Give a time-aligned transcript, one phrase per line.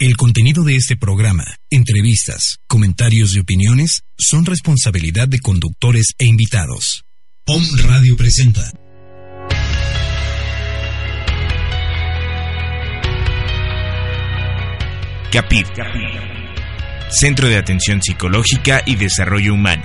[0.00, 7.04] El contenido de este programa, entrevistas, comentarios y opiniones son responsabilidad de conductores e invitados.
[7.46, 8.70] Om Radio presenta.
[15.32, 15.66] CAPID,
[17.10, 19.84] Centro de Atención Psicológica y Desarrollo Humano.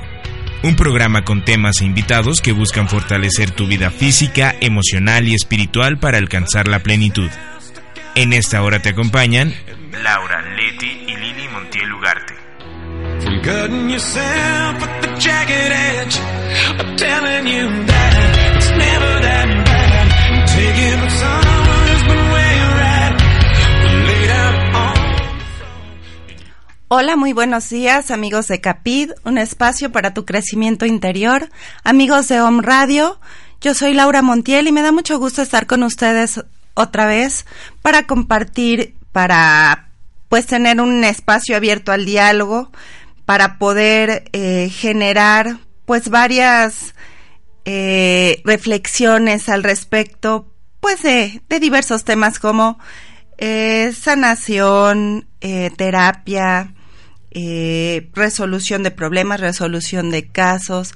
[0.61, 5.97] Un programa con temas e invitados que buscan fortalecer tu vida física, emocional y espiritual
[5.97, 7.31] para alcanzar la plenitud.
[8.13, 9.55] En esta hora te acompañan
[10.01, 12.33] Laura, Leti y Lili Montiel Ugarte.
[26.87, 31.49] Hola, muy buenos días amigos de Capid, un espacio para tu crecimiento interior,
[31.83, 33.19] amigos de Home Radio.
[33.61, 37.45] Yo soy Laura Montiel y me da mucho gusto estar con ustedes otra vez
[37.83, 39.87] para compartir, para
[40.27, 42.71] pues tener un espacio abierto al diálogo,
[43.25, 46.95] para poder eh, generar pues varias
[47.65, 52.77] eh, reflexiones al respecto pues de, diversos temas como
[53.37, 55.27] eh, sanación,
[55.77, 56.73] terapia,
[58.13, 60.93] resolución de problemas, resolución de casos,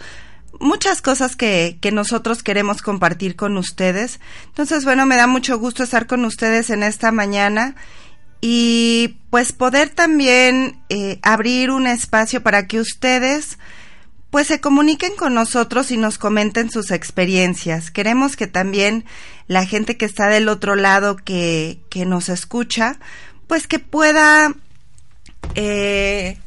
[0.60, 4.20] muchas cosas que, que nosotros queremos compartir con ustedes.
[4.48, 7.76] Entonces, bueno, me da mucho gusto estar con ustedes en esta mañana
[8.42, 13.58] y pues poder también eh, abrir un espacio para que ustedes
[14.30, 17.92] pues se comuniquen con nosotros y nos comenten sus experiencias.
[17.92, 19.06] Queremos que también
[19.48, 23.00] la gente que está del otro lado que, que nos escucha,
[23.48, 24.54] pues que pueda
[25.56, 26.38] eh,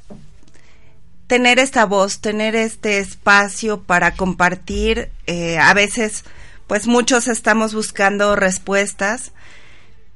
[1.27, 5.11] tener esta voz, tener este espacio para compartir.
[5.27, 6.25] Eh, a veces,
[6.67, 9.33] pues muchos estamos buscando respuestas,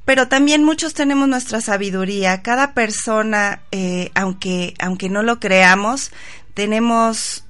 [0.05, 2.43] pero también muchos tenemos nuestra sabiduría.
[2.43, 6.11] Cada persona, eh, aunque, aunque no lo creamos,
[6.55, 7.45] tenemos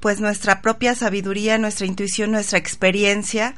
[0.00, 3.54] pues nuestra propia sabiduría, nuestra intuición, nuestra experiencia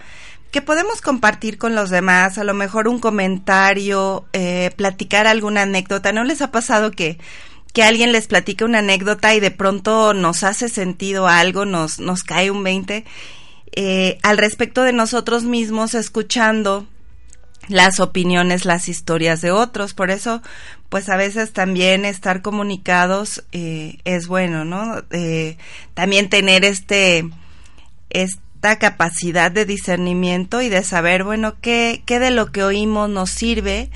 [0.50, 6.12] que podemos compartir con los demás, a lo mejor un comentario, eh, platicar alguna anécdota.
[6.12, 7.18] ¿No les ha pasado que
[7.72, 12.22] que alguien les platique una anécdota y de pronto nos hace sentido algo, nos, nos
[12.22, 13.04] cae un 20
[13.72, 16.86] eh, al respecto de nosotros mismos, escuchando
[17.68, 19.94] las opiniones, las historias de otros.
[19.94, 20.42] Por eso,
[20.88, 25.02] pues a veces también estar comunicados eh, es bueno, ¿no?
[25.10, 25.56] Eh,
[25.94, 27.28] también tener este,
[28.10, 33.30] esta capacidad de discernimiento y de saber, bueno, qué, qué de lo que oímos nos
[33.30, 33.90] sirve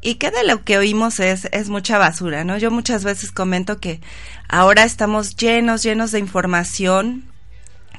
[0.00, 2.58] y que de lo que oímos es, es mucha basura, ¿no?
[2.58, 4.00] Yo muchas veces comento que
[4.48, 7.24] ahora estamos llenos, llenos de información,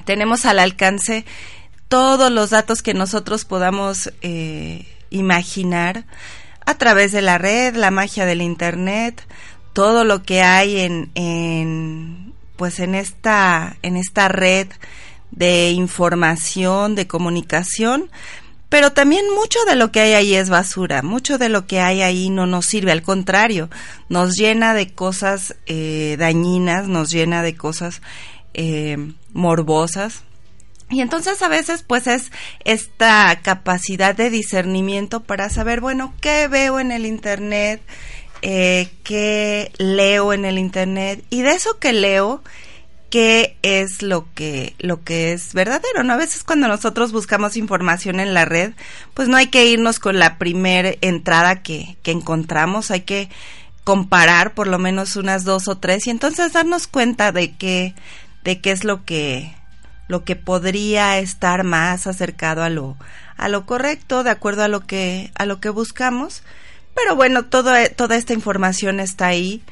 [0.04, 1.26] tenemos al alcance
[1.88, 6.04] todos los datos que nosotros podamos eh, imaginar
[6.64, 9.26] a través de la red, la magia del internet,
[9.72, 14.68] todo lo que hay en, en pues en esta en esta red
[15.30, 18.10] de información, de comunicación,
[18.68, 22.02] pero también mucho de lo que hay ahí es basura, mucho de lo que hay
[22.02, 23.70] ahí no nos sirve, al contrario,
[24.08, 28.02] nos llena de cosas eh, dañinas, nos llena de cosas
[28.54, 28.96] eh,
[29.32, 30.24] morbosas.
[30.88, 32.30] Y entonces a veces pues es
[32.64, 37.82] esta capacidad de discernimiento para saber, bueno, qué veo en el Internet,
[38.42, 42.42] eh, qué leo en el Internet y de eso que leo,
[43.10, 46.12] qué es lo que, lo que es verdadero, ¿no?
[46.12, 48.72] A veces cuando nosotros buscamos información en la red,
[49.14, 53.28] pues no hay que irnos con la primera entrada que, que encontramos, hay que
[53.84, 57.94] comparar por lo menos unas dos o tres y entonces darnos cuenta de qué,
[58.44, 59.54] de qué es lo que,
[60.08, 62.96] lo que podría estar más acercado a lo,
[63.36, 66.42] a lo correcto, de acuerdo a lo que, a lo que buscamos.
[66.94, 69.62] Pero bueno, todo, toda esta información está ahí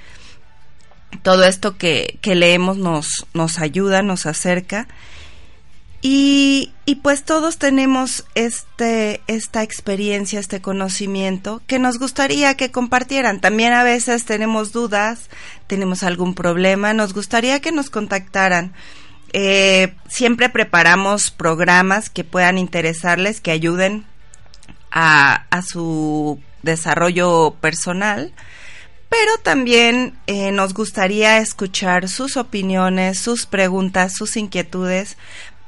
[1.23, 4.89] todo esto que, que leemos nos, nos ayuda, nos acerca.
[6.03, 13.41] Y, y, pues todos tenemos este, esta experiencia, este conocimiento que nos gustaría que compartieran.
[13.41, 15.31] También a veces tenemos dudas,
[15.67, 18.75] tenemos algún problema, nos gustaría que nos contactaran.
[19.37, 24.07] Eh, siempre preparamos programas que puedan interesarles, que ayuden
[24.93, 28.33] a, su desarrollo personal
[29.09, 35.17] pero también eh, nos gustaría escuchar sus opiniones, sus preguntas, sus inquietudes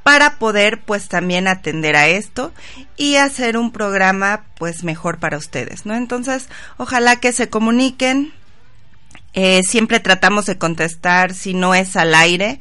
[0.03, 2.53] para poder pues también atender a esto
[2.95, 5.95] y hacer un programa pues mejor para ustedes, ¿no?
[5.95, 6.47] Entonces,
[6.77, 8.33] ojalá que se comuniquen.
[9.33, 12.59] Eh, siempre tratamos de contestar si no es al aire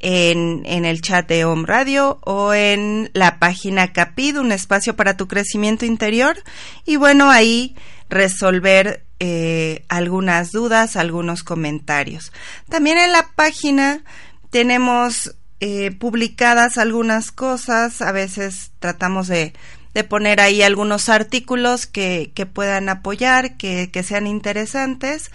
[0.00, 5.16] en, en el chat de Home Radio o en la página Capid, un espacio para
[5.16, 6.36] tu crecimiento interior.
[6.84, 7.76] Y bueno, ahí
[8.08, 12.32] resolver eh, algunas dudas, algunos comentarios.
[12.68, 14.02] También en la página
[14.50, 19.52] tenemos eh, publicadas algunas cosas, a veces tratamos de,
[19.94, 25.30] de poner ahí algunos artículos que, que puedan apoyar, que, que, sean interesantes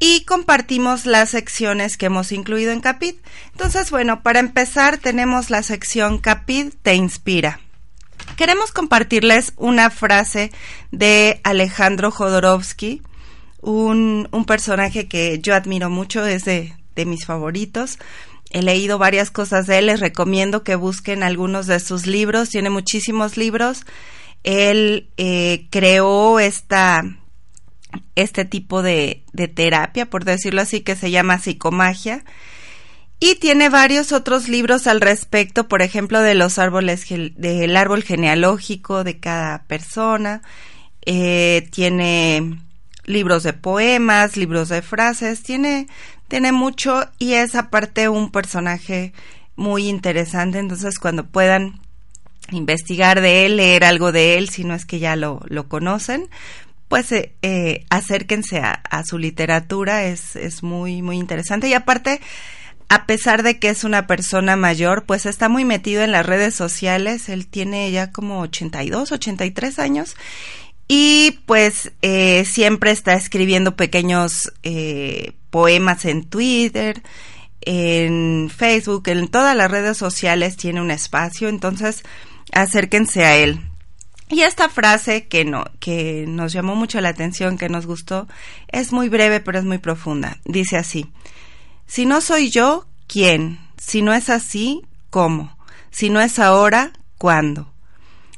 [0.00, 3.18] y compartimos las secciones que hemos incluido en Capit.
[3.52, 7.60] Entonces, bueno, para empezar tenemos la sección Capit te inspira.
[8.36, 10.50] Queremos compartirles una frase
[10.90, 13.02] de Alejandro Jodorowsky,
[13.60, 17.98] un, un personaje que yo admiro mucho, es de, de mis favoritos
[18.50, 22.68] he leído varias cosas de él, les recomiendo que busquen algunos de sus libros, tiene
[22.68, 23.86] muchísimos libros.
[24.42, 27.02] Él eh, creó esta,
[28.14, 32.24] este tipo de, de, terapia, por decirlo así, que se llama psicomagia.
[33.18, 39.04] Y tiene varios otros libros al respecto, por ejemplo, de los árboles, del árbol genealógico
[39.04, 40.42] de cada persona.
[41.04, 42.58] Eh, tiene
[43.04, 45.88] libros de poemas, libros de frases, tiene
[46.30, 49.12] tiene mucho y es aparte un personaje
[49.56, 51.80] muy interesante, entonces cuando puedan
[52.52, 56.30] investigar de él, leer algo de él, si no es que ya lo, lo conocen,
[56.90, 61.68] pues eh, eh, acérquense a, su literatura, es, es muy, muy interesante.
[61.68, 62.20] Y aparte,
[62.88, 66.56] a pesar de que es una persona mayor, pues está muy metido en las redes
[66.56, 70.16] sociales, él tiene ya como 82, 83 años.
[70.88, 77.00] Y pues eh, siempre está escribiendo pequeños eh, poemas en Twitter,
[77.60, 82.02] en Facebook, en todas las redes sociales tiene un espacio, entonces
[82.50, 83.69] acérquense a él.
[84.30, 88.28] Y esta frase que no, que nos llamó mucho la atención, que nos gustó,
[88.68, 90.38] es muy breve pero es muy profunda.
[90.44, 91.10] Dice así:
[91.86, 93.58] Si no soy yo, ¿quién?
[93.76, 95.56] Si no es así, ¿cómo?
[95.90, 97.72] Si no es ahora, ¿cuándo?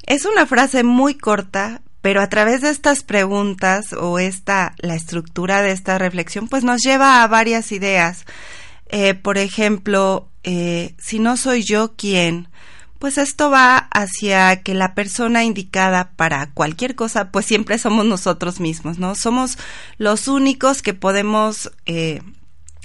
[0.06, 5.62] Es una frase muy corta, pero a través de estas preguntas o esta, la estructura
[5.62, 8.24] de esta reflexión, pues nos lleva a varias ideas.
[8.88, 12.48] Eh, por ejemplo, eh, si no soy yo quien,
[13.02, 18.60] pues esto va hacia que la persona indicada para cualquier cosa, pues siempre somos nosotros
[18.60, 19.16] mismos, ¿no?
[19.16, 19.58] Somos
[19.98, 22.22] los únicos que podemos eh,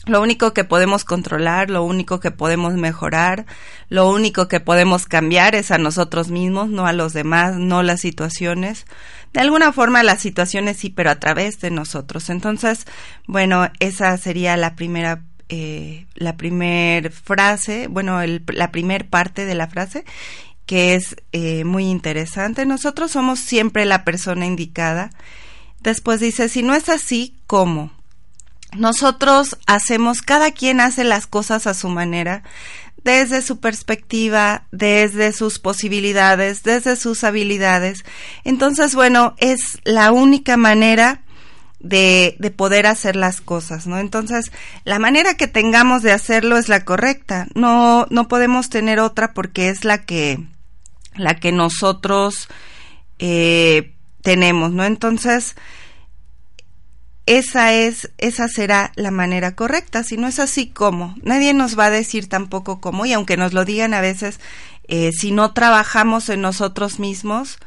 [0.08, 3.46] lo único que podemos controlar, lo único que podemos mejorar,
[3.90, 8.02] lo único que podemos cambiar es a nosotros mismos, no a los demás, no las
[8.02, 8.88] situaciones.
[9.34, 12.32] De alguna forma las situaciones sí, pero a través de nosotros.
[12.32, 12.88] Entonces,
[13.28, 19.68] bueno, esa sería la primera, eh, la primer frase, bueno, la primer parte de la
[19.68, 20.06] frase
[20.66, 22.66] que es eh, muy interesante.
[22.66, 25.12] Nosotros somos siempre la persona indicada.
[25.80, 27.92] Después dice, si no es así, ¿cómo?
[28.76, 32.44] nosotros hacemos, cada quien hace las cosas a su manera,
[33.04, 38.04] desde su perspectiva, desde sus posibilidades, desde sus habilidades.
[38.44, 41.22] Entonces, bueno, es la única manera
[41.80, 44.00] de, de, poder hacer las cosas, ¿no?
[44.00, 44.52] Entonces,
[44.84, 47.48] la manera que tengamos de hacerlo es la correcta.
[47.54, 50.40] No, no podemos tener otra porque es la que,
[51.16, 52.48] la que nosotros
[53.20, 54.84] eh, tenemos, ¿no?
[54.86, 55.56] Entonces,
[57.28, 60.02] esa es, esa será la manera correcta.
[60.04, 61.16] Si no es así, ¿cómo?
[61.22, 64.40] Nadie nos va a decir tampoco cómo, y aunque nos lo digan a veces,
[64.88, 67.60] eh, si no trabajamos en nosotros mismos,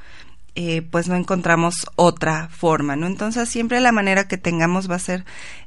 [0.54, 3.06] eh, pues no encontramos otra forma, ¿no?
[3.06, 5.24] Entonces siempre la manera que tengamos va a ser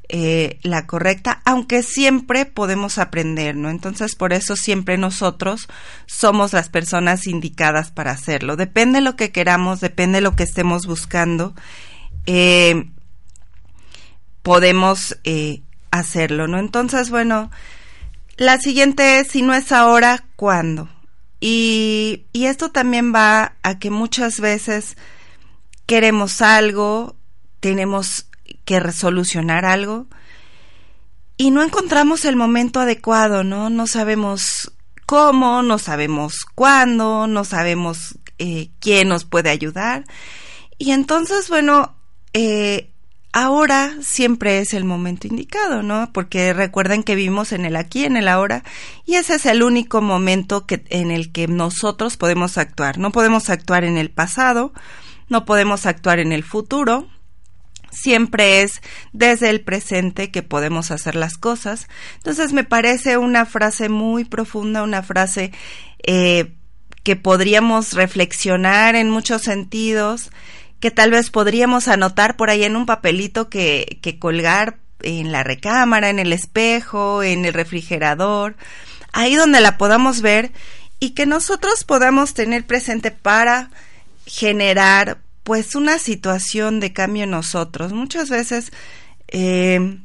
[0.10, 3.70] eh, la correcta, aunque siempre podemos aprender, ¿no?
[3.70, 5.68] Entonces por eso siempre nosotros
[6.06, 8.56] somos las personas indicadas para hacerlo.
[8.56, 11.56] Depende de lo que queramos, depende de lo que estemos buscando.
[12.26, 12.90] Eh,
[14.44, 16.60] podemos eh, hacerlo, ¿no?
[16.60, 17.50] Entonces, bueno,
[18.38, 20.90] la siguiente es, si no es ahora, ¿cuándo?
[21.46, 24.96] Y, y esto también va a que muchas veces
[25.86, 27.18] queremos algo,
[27.60, 28.28] tenemos
[28.64, 30.08] que resolucionar algo
[31.36, 33.70] y no encontramos el momento adecuado, ¿no?
[33.70, 34.72] No sabemos
[35.06, 40.06] cómo, no sabemos cuándo, no sabemos eh, quién nos puede ayudar.
[40.78, 41.94] Y entonces, bueno,
[42.32, 42.93] eh,
[43.34, 46.12] ahora siempre es el momento indicado, ¿no?
[46.14, 48.64] Porque recuerden que vivimos en el aquí, en el ahora,
[49.06, 53.00] y ese es el único momento que, en el que nosotros podemos actuar.
[53.00, 54.72] No podemos actuar en el pasado,
[55.30, 57.08] no podemos actuar en el futuro,
[57.92, 58.82] siempre es
[59.14, 61.88] desde el presente que podemos hacer las cosas.
[62.18, 65.52] Entonces me parece una frase muy profunda, una frase
[66.06, 66.54] eh,
[67.04, 70.32] que podríamos reflexionar en muchos sentidos
[70.84, 75.42] que tal vez podríamos anotar por ahí en un papelito que, que colgar en la
[75.42, 78.58] recámara, en el espejo, en el refrigerador,
[79.14, 80.52] ahí donde la podamos ver
[81.00, 83.70] y que nosotros podamos tener presente para
[84.26, 87.94] generar pues una situación de cambio en nosotros.
[87.94, 88.74] Muchas veces
[89.30, 90.00] eh,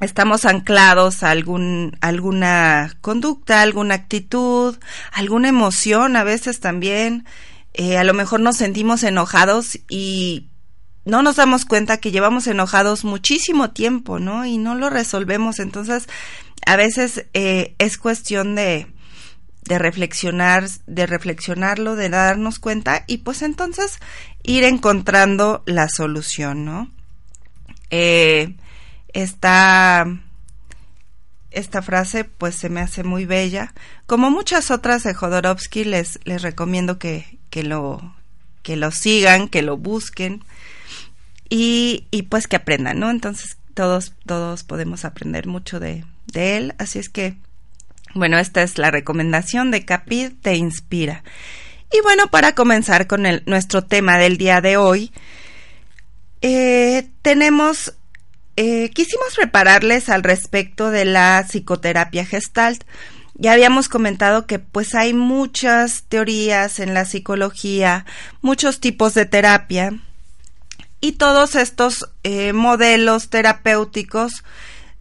[0.00, 4.76] estamos anclados a algún, alguna conducta, alguna actitud,
[5.12, 7.24] alguna emoción a veces también.
[7.74, 10.48] Eh, a lo mejor nos sentimos enojados y
[11.04, 14.44] no nos damos cuenta que llevamos enojados muchísimo tiempo, ¿no?
[14.44, 15.58] Y no lo resolvemos.
[15.58, 16.08] Entonces,
[16.66, 18.86] a veces eh, es cuestión de,
[19.64, 23.98] de reflexionar, de reflexionarlo, de darnos cuenta y pues entonces
[24.42, 26.90] ir encontrando la solución, ¿no?
[27.90, 28.56] Eh,
[29.12, 30.06] esta,
[31.52, 33.72] esta frase pues se me hace muy bella.
[34.06, 38.14] Como muchas otras de Jodorowsky les, les recomiendo que, que, lo,
[38.62, 40.44] que lo sigan, que lo busquen
[41.48, 43.10] y, y pues que aprendan, ¿no?
[43.10, 47.36] Entonces todos, todos podemos aprender mucho de, de él, así es que
[48.14, 51.24] bueno, esta es la recomendación de Capit Te Inspira.
[51.92, 55.12] Y bueno, para comenzar con el, nuestro tema del día de hoy,
[56.42, 57.94] eh, tenemos,
[58.56, 62.84] eh, quisimos prepararles al respecto de la psicoterapia gestalt.
[63.34, 68.04] Ya habíamos comentado que pues hay muchas teorías en la psicología,
[68.42, 69.94] muchos tipos de terapia
[71.00, 74.44] y todos estos eh, modelos terapéuticos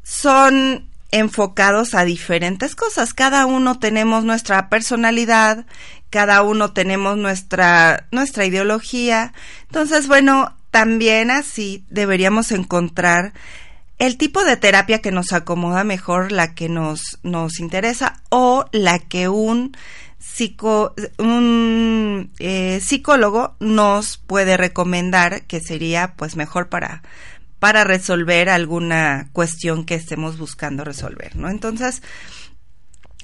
[0.01, 3.13] son enfocados a diferentes cosas.
[3.13, 5.65] Cada uno tenemos nuestra personalidad,
[6.09, 9.33] cada uno tenemos nuestra, nuestra ideología.
[9.67, 13.33] Entonces, bueno, también así deberíamos encontrar
[13.99, 18.97] el tipo de terapia que nos acomoda mejor, la que nos, nos interesa o la
[18.97, 19.77] que un,
[20.17, 27.03] psico, un eh, psicólogo nos puede recomendar que sería pues mejor para,
[27.59, 31.49] para resolver alguna cuestión que estemos buscando resolver, ¿no?
[31.49, 32.01] Entonces,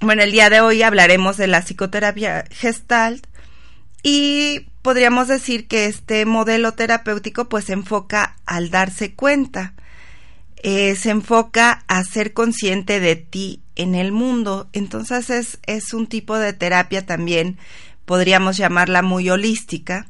[0.01, 3.25] bueno, el día de hoy hablaremos de la psicoterapia gestalt
[4.09, 9.73] y podríamos decir que este modelo terapéutico pues se enfoca al darse cuenta,
[10.63, 16.07] eh, se enfoca a ser consciente de ti en el mundo, entonces es, es un
[16.07, 17.57] tipo de terapia también,
[18.05, 20.07] podríamos llamarla muy holística,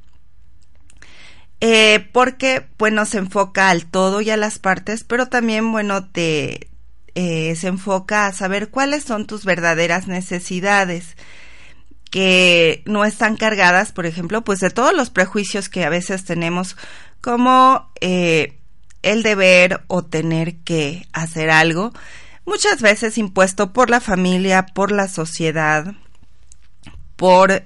[1.60, 6.70] eh, porque, bueno, se enfoca al todo y a las partes, pero también, bueno, te
[7.16, 11.16] eh, se enfoca a saber cuáles son tus verdaderas necesidades
[12.10, 16.78] que no están cargadas, por ejemplo, pues de todos los prejuicios que a veces tenemos,
[17.22, 18.60] como eh,
[19.02, 21.94] el deber o tener que hacer algo,
[22.46, 25.94] muchas veces impuesto por la familia, por la sociedad,
[27.16, 27.64] por,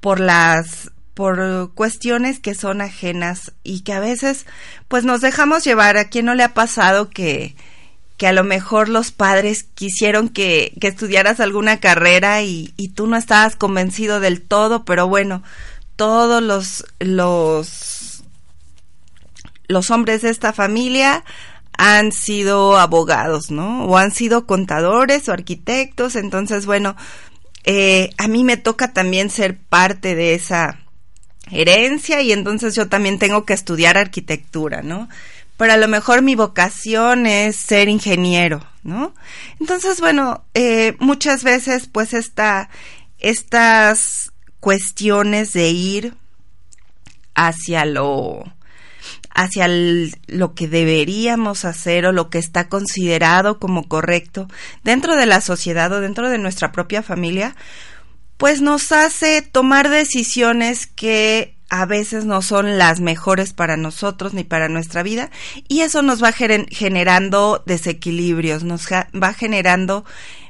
[0.00, 4.46] por las por cuestiones que son ajenas y que a veces
[4.86, 5.96] pues nos dejamos llevar.
[5.96, 7.56] ¿A quién no le ha pasado que,
[8.18, 13.06] que a lo mejor los padres quisieron que, que estudiaras alguna carrera y, y, tú
[13.06, 15.44] no estabas convencido del todo, pero bueno,
[15.94, 18.24] todos los, los,
[19.68, 21.24] los hombres de esta familia
[21.78, 23.84] han sido abogados, ¿no?
[23.84, 26.96] O han sido contadores o arquitectos, entonces bueno,
[27.64, 30.80] eh, a mí me toca también ser parte de esa
[31.52, 35.08] herencia y entonces yo también tengo que estudiar arquitectura, ¿no?
[35.58, 39.12] Pero a lo mejor mi vocación es ser ingeniero, ¿no?
[39.60, 42.70] Entonces, bueno, eh, muchas veces pues esta,
[43.18, 46.14] estas cuestiones de ir
[47.34, 48.44] hacia lo
[49.34, 54.48] hacia lo que deberíamos hacer o lo que está considerado como correcto
[54.82, 57.54] dentro de la sociedad o dentro de nuestra propia familia,
[58.36, 64.44] pues nos hace tomar decisiones que a veces no son las mejores para nosotros ni
[64.44, 65.30] para nuestra vida
[65.68, 70.04] y eso nos va generando desequilibrios, nos va generando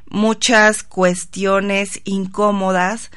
[0.09, 3.11] muchas cuestiones incómodas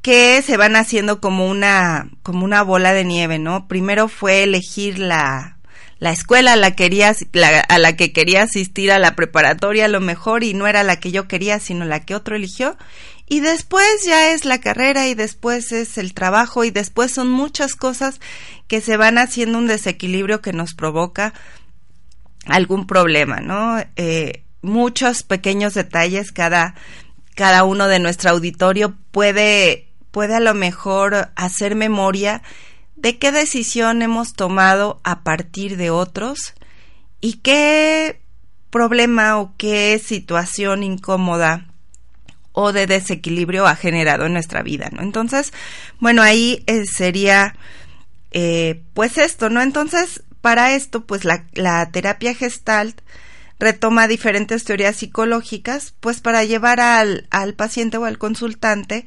[0.00, 3.68] que se van haciendo como una como una bola de nieve, ¿no?
[3.68, 5.58] Primero fue elegir la
[6.02, 7.14] la escuela a la, quería,
[7.68, 10.98] a la que quería asistir a la preparatoria a lo mejor y no era la
[10.98, 12.76] que yo quería, sino la que otro eligió
[13.26, 17.74] y después ya es la carrera y después es el trabajo y después son muchas
[17.74, 18.20] cosas
[18.68, 21.32] que se van haciendo un desequilibrio que nos provoca
[22.46, 23.82] algún problema, ¿no?
[23.96, 26.74] Eh, muchos pequeños detalles, cada,
[27.34, 32.42] cada uno de nuestro auditorio puede, puede a lo mejor hacer memoria
[32.96, 36.54] de qué decisión hemos tomado a partir de otros
[37.20, 38.20] y qué
[38.70, 41.71] problema o qué situación incómoda
[42.52, 45.02] o de desequilibrio ha generado en nuestra vida, ¿no?
[45.02, 45.52] Entonces,
[46.00, 47.56] bueno, ahí eh, sería,
[48.30, 49.62] eh, pues esto, ¿no?
[49.62, 51.44] Entonces, para esto, pues la,
[51.92, 53.00] terapia gestalt
[53.58, 59.06] retoma diferentes teorías psicológicas, pues para llevar al, al paciente o al consultante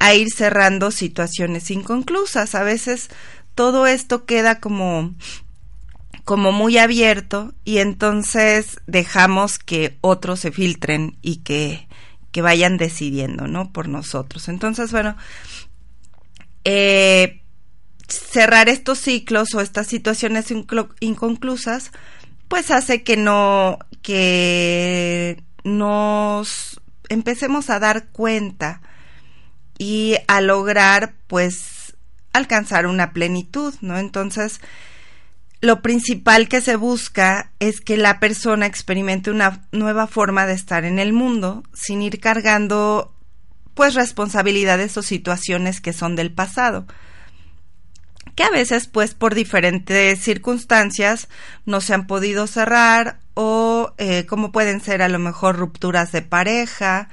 [0.00, 2.54] a ir cerrando situaciones inconclusas.
[2.54, 3.08] A veces
[3.54, 5.14] todo esto queda como
[6.24, 11.88] como muy abierto y entonces dejamos que otros se filtren y que,
[12.32, 13.72] que vayan decidiendo, ¿no?
[13.72, 14.48] Por nosotros.
[14.48, 15.16] Entonces, bueno,
[16.64, 17.42] eh,
[18.08, 20.46] cerrar estos ciclos o estas situaciones
[21.00, 21.92] inconclusas,
[22.48, 28.80] pues hace que no, que nos empecemos a dar cuenta
[29.78, 31.96] y a lograr, pues,
[32.32, 33.98] alcanzar una plenitud, ¿no?
[33.98, 34.60] Entonces,
[35.62, 40.84] lo principal que se busca es que la persona experimente una nueva forma de estar
[40.84, 43.14] en el mundo sin ir cargando
[43.74, 46.84] pues responsabilidades o situaciones que son del pasado.
[48.34, 51.28] Que a veces pues por diferentes circunstancias
[51.64, 56.22] no se han podido cerrar o eh, como pueden ser a lo mejor rupturas de
[56.22, 57.08] pareja,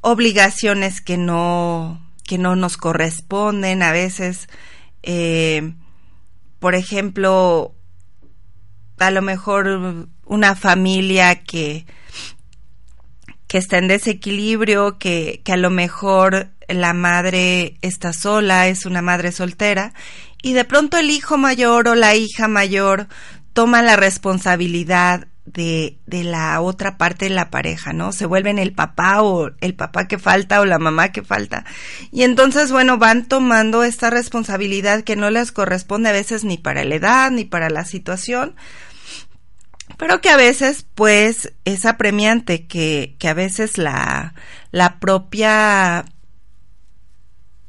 [0.00, 4.48] obligaciones que no que no nos corresponden a veces
[5.02, 5.74] eh,
[6.58, 7.74] por ejemplo
[9.06, 11.86] a lo mejor una familia que,
[13.46, 19.02] que está en desequilibrio, que, que a lo mejor la madre está sola, es una
[19.02, 19.92] madre soltera,
[20.42, 23.08] y de pronto el hijo mayor o la hija mayor
[23.52, 28.12] toma la responsabilidad de, de, la otra parte de la pareja, ¿no?
[28.12, 31.64] Se vuelven el papá o el papá que falta o la mamá que falta.
[32.12, 36.84] Y entonces, bueno, van tomando esta responsabilidad que no les corresponde a veces ni para
[36.84, 38.54] la edad ni para la situación,
[39.98, 44.34] pero que a veces pues es apremiante que, que a veces la,
[44.70, 46.04] la propia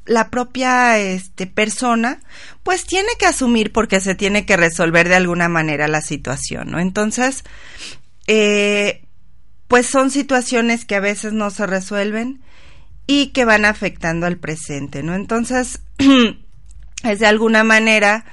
[0.06, 2.20] la propia este, persona
[2.62, 6.78] pues tiene que asumir porque se tiene que resolver de alguna manera la situación, ¿no?
[6.78, 7.44] Entonces,
[8.26, 9.02] eh,
[9.68, 12.42] pues son situaciones que a veces no se resuelven
[13.06, 15.14] y que van afectando al presente, ¿no?
[15.14, 15.80] Entonces,
[17.02, 18.24] es de alguna manera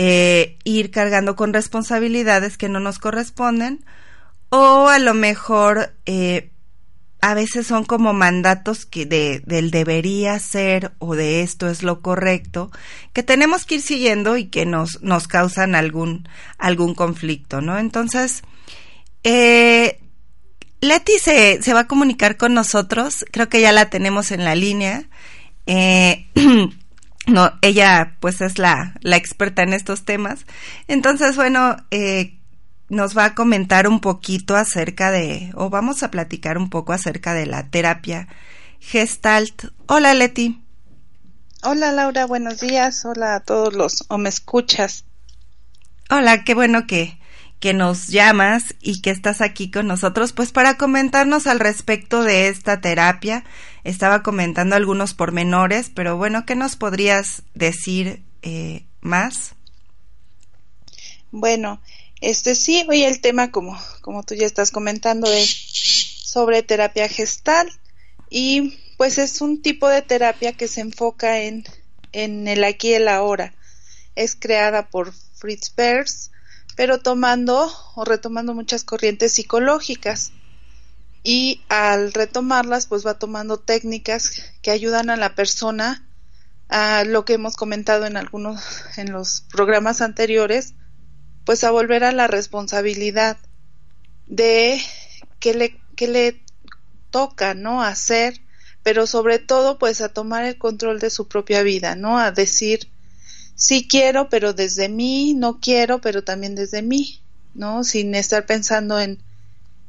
[0.00, 3.84] eh, ir cargando con responsabilidades que no nos corresponden
[4.48, 6.52] o a lo mejor eh,
[7.20, 12.00] a veces son como mandatos que de, del debería ser o de esto es lo
[12.00, 12.70] correcto
[13.12, 17.76] que tenemos que ir siguiendo y que nos, nos causan algún, algún conflicto, ¿no?
[17.76, 18.44] Entonces,
[19.24, 19.98] eh,
[20.80, 24.54] Leti se, se va a comunicar con nosotros, creo que ya la tenemos en la
[24.54, 25.08] línea.
[25.66, 26.28] Eh,
[27.28, 30.46] no, ella pues es la, la experta en estos temas.
[30.88, 32.38] Entonces, bueno, eh,
[32.88, 37.34] nos va a comentar un poquito acerca de, o vamos a platicar un poco acerca
[37.34, 38.28] de la terapia
[38.80, 39.66] Gestalt.
[39.86, 40.62] Hola, Leti.
[41.62, 43.04] Hola, Laura, buenos días.
[43.04, 45.04] Hola a todos los o me escuchas.
[46.08, 47.18] Hola, qué bueno que,
[47.60, 52.48] que nos llamas y que estás aquí con nosotros, pues para comentarnos al respecto de
[52.48, 53.44] esta terapia.
[53.88, 59.54] Estaba comentando algunos pormenores, pero bueno, ¿qué nos podrías decir eh, más?
[61.30, 61.80] Bueno,
[62.20, 65.48] este sí, hoy el tema, como, como tú ya estás comentando, es
[66.22, 67.72] sobre terapia gestal
[68.28, 71.64] y pues es un tipo de terapia que se enfoca en,
[72.12, 73.54] en el aquí y el ahora.
[74.14, 76.30] Es creada por Fritz Perls
[76.76, 80.30] pero tomando o retomando muchas corrientes psicológicas.
[81.22, 86.08] Y al retomarlas, pues va tomando técnicas que ayudan a la persona
[86.68, 88.62] a lo que hemos comentado en algunos
[88.96, 90.74] en los programas anteriores,
[91.44, 93.38] pues a volver a la responsabilidad
[94.26, 94.80] de
[95.40, 96.42] qué le, qué le
[97.10, 97.82] toca, ¿no?
[97.82, 98.40] Hacer,
[98.82, 102.18] pero sobre todo, pues a tomar el control de su propia vida, ¿no?
[102.18, 102.90] A decir,
[103.54, 107.22] sí quiero, pero desde mí, no quiero, pero también desde mí,
[107.54, 107.82] ¿no?
[107.82, 109.22] Sin estar pensando en,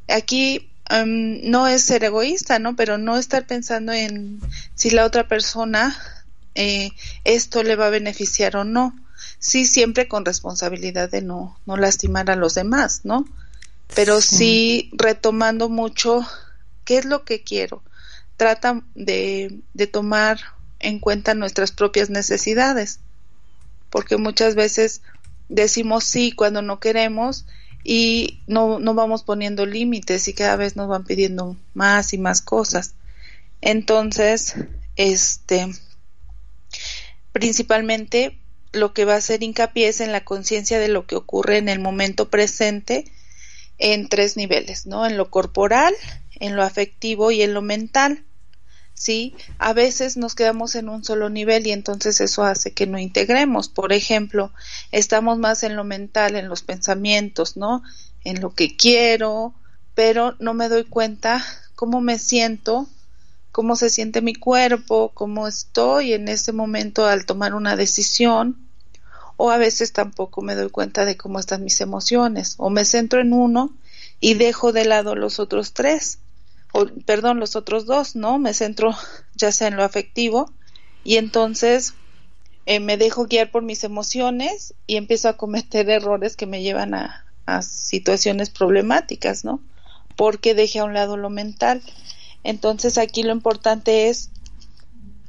[0.08, 2.76] aquí no es ser egoísta, ¿no?
[2.76, 4.42] Pero no estar pensando en
[4.76, 5.96] si la otra persona
[6.56, 6.92] eh,
[7.24, 8.98] esto le va a beneficiar o no.
[9.38, 13.26] Sí, siempre con responsabilidad de no, no lastimar a los demás, ¿no?
[13.96, 14.90] Pero sí.
[14.94, 16.26] retomando mucho
[16.86, 17.84] qué es lo que quiero.
[18.38, 20.40] Trata de, de tomar
[20.80, 23.00] en cuenta nuestras propias necesidades
[23.90, 25.02] porque muchas veces
[25.50, 27.46] decimos sí cuando no queremos
[27.84, 32.42] y no, no vamos poniendo límites y cada vez nos van pidiendo más y más
[32.42, 32.96] cosas.
[33.62, 34.56] Entonces,
[34.96, 35.68] este,
[37.32, 38.40] principalmente
[38.72, 41.70] lo que va a hacer hincapié es en la conciencia de lo que ocurre en
[41.70, 43.06] el momento presente
[43.78, 45.06] en tres niveles, ¿no?
[45.06, 45.94] En lo corporal,
[46.40, 48.26] en lo afectivo y en lo mental.
[49.00, 49.34] ¿Sí?
[49.60, 53.70] A veces nos quedamos en un solo nivel y entonces eso hace que no integremos.
[53.70, 54.52] Por ejemplo,
[54.92, 57.82] estamos más en lo mental, en los pensamientos, ¿no?
[58.26, 59.54] En lo que quiero,
[59.96, 61.42] pero no me doy cuenta
[61.76, 62.90] cómo me siento
[63.52, 68.70] cómo se siente mi cuerpo, cómo estoy en ese momento al tomar una decisión,
[69.38, 73.22] o a veces tampoco me doy cuenta de cómo están mis emociones, o me centro
[73.22, 73.74] en uno
[74.20, 76.20] y dejo de lado los otros tres,
[76.72, 78.40] o perdón, los otros dos, ¿no?
[78.40, 78.96] Me centro
[79.36, 80.52] ya sea en lo afectivo
[81.04, 81.94] y entonces
[82.66, 86.94] eh, me dejo guiar por mis emociones y empiezo a cometer errores que me llevan
[86.94, 89.62] a, a situaciones problemáticas, ¿no?
[90.16, 91.82] Porque dejé a un lado lo mental.
[92.44, 94.30] Entonces aquí lo importante es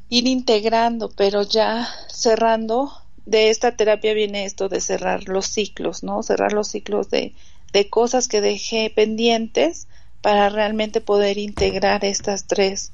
[0.09, 2.92] ir integrando, pero ya cerrando.
[3.26, 6.22] De esta terapia viene esto de cerrar los ciclos, ¿no?
[6.22, 7.35] Cerrar los ciclos de,
[7.72, 9.87] de cosas que dejé pendientes
[10.22, 12.92] para realmente poder integrar estas tres,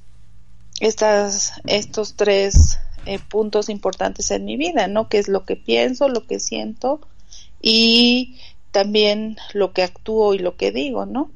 [0.80, 5.08] estas, estos tres eh, puntos importantes en mi vida, ¿no?
[5.08, 7.00] Que es lo que pienso, lo que siento
[7.60, 8.38] y
[8.70, 11.30] también lo que actúo y lo que digo, ¿no?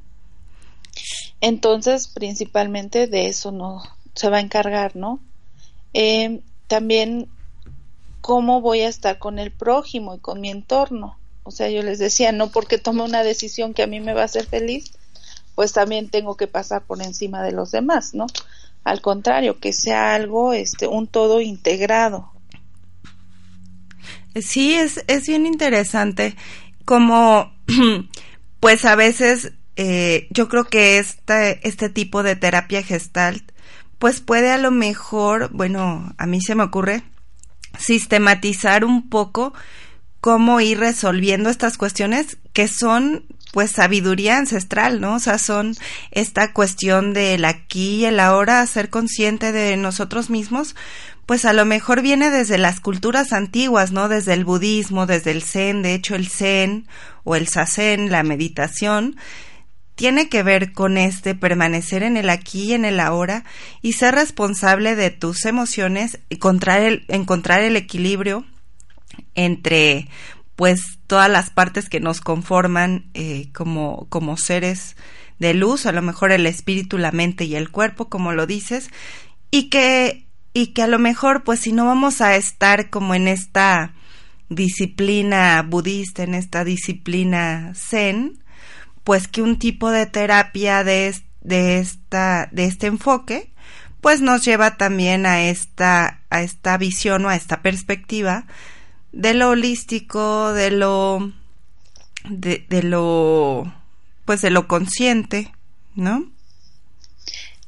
[1.39, 3.81] Entonces, principalmente de eso no
[4.13, 5.19] se va a encargar, ¿no?
[5.93, 7.27] Eh, también
[8.21, 11.17] cómo voy a estar con el prójimo y con mi entorno.
[11.43, 14.21] O sea, yo les decía, no porque tome una decisión que a mí me va
[14.21, 14.93] a hacer feliz,
[15.61, 18.25] pues también tengo que pasar por encima de los demás, ¿no?
[18.83, 22.31] Al contrario, que sea algo, este, un todo integrado.
[24.41, 26.35] Sí, es, es bien interesante
[26.83, 27.53] como,
[28.59, 33.51] pues a veces eh, yo creo que este, este tipo de terapia gestalt,
[33.99, 37.03] pues puede a lo mejor, bueno, a mí se me ocurre
[37.77, 39.53] sistematizar un poco
[40.21, 45.15] cómo ir resolviendo estas cuestiones que son pues sabiduría ancestral, ¿no?
[45.15, 45.75] O sea, son
[46.11, 50.75] esta cuestión del aquí y el ahora, ser consciente de nosotros mismos,
[51.25, 54.07] pues a lo mejor viene desde las culturas antiguas, ¿no?
[54.07, 56.87] Desde el budismo, desde el zen, de hecho el zen
[57.23, 59.17] o el sazen, la meditación,
[59.95, 63.43] tiene que ver con este permanecer en el aquí y en el ahora
[63.81, 68.45] y ser responsable de tus emociones encontrar el, encontrar el equilibrio
[69.35, 70.07] entre
[70.55, 74.95] pues todas las partes que nos conforman eh, como, como seres
[75.39, 78.91] de luz, a lo mejor el espíritu, la mente y el cuerpo, como lo dices,
[79.49, 83.27] y que, y que a lo mejor, pues si no vamos a estar como en
[83.27, 83.95] esta
[84.49, 88.37] disciplina budista, en esta disciplina zen,
[89.03, 93.51] pues que un tipo de terapia de, de, esta, de este enfoque,
[93.99, 98.45] pues nos lleva también a esta, a esta visión o a esta perspectiva
[99.11, 101.31] de lo holístico, de lo,
[102.29, 103.73] de, de lo,
[104.25, 105.51] pues de lo consciente,
[105.95, 106.31] ¿no?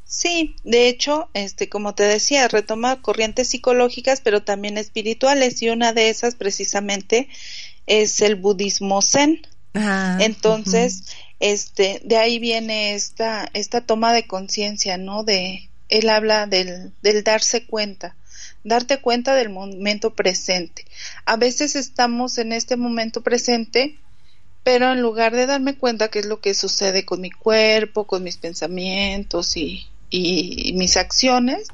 [0.06, 5.92] Sí, de hecho, este, como te decía, retoma corrientes psicológicas, pero también espirituales, y una
[5.92, 7.28] de esas precisamente
[7.88, 9.42] es el budismo zen.
[9.74, 11.06] Ah, Entonces,
[11.40, 15.24] este, de ahí viene esta, esta toma de conciencia, ¿no?
[15.24, 18.16] De, él habla del, del darse cuenta
[18.64, 20.86] darte cuenta del momento presente.
[21.26, 23.98] A veces estamos en este momento presente,
[24.64, 28.24] pero en lugar de darme cuenta qué es lo que sucede con mi cuerpo, con
[28.24, 29.88] mis pensamientos y,
[30.76, 31.68] mis acciones,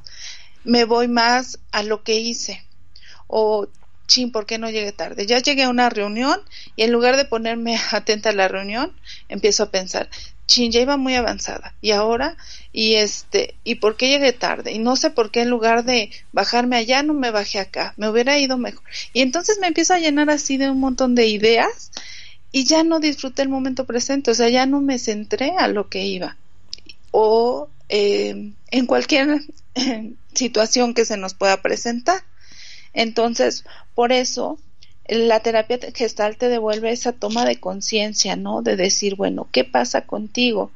[0.64, 2.64] me voy más a lo que hice.
[3.28, 3.68] O,
[4.08, 5.28] chin, ¿por qué no llegué tarde?
[5.28, 6.40] Ya llegué a una reunión
[6.76, 8.94] y en lugar de ponerme atenta a la reunión,
[9.28, 10.10] empiezo a pensar,
[10.50, 11.74] chin, ya iba muy avanzada.
[11.80, 12.36] Y ahora,
[12.74, 14.74] y este, ¿y por qué llegué tarde?
[14.74, 17.94] Y no sé por qué en lugar de bajarme allá, no me bajé acá.
[17.96, 18.84] Me hubiera ido mejor.
[19.14, 21.92] Y entonces me empiezo a llenar así de un montón de ideas
[22.52, 24.32] y ya no disfruté el momento presente.
[24.32, 26.36] O sea, ya no me centré a lo que iba.
[27.12, 29.42] O eh, en cualquier
[30.34, 32.24] situación que se nos pueda presentar.
[32.94, 34.60] Entonces, por eso
[35.10, 38.62] la terapia gestal te devuelve esa toma de conciencia, ¿no?
[38.62, 40.72] De decir, bueno, ¿qué pasa contigo?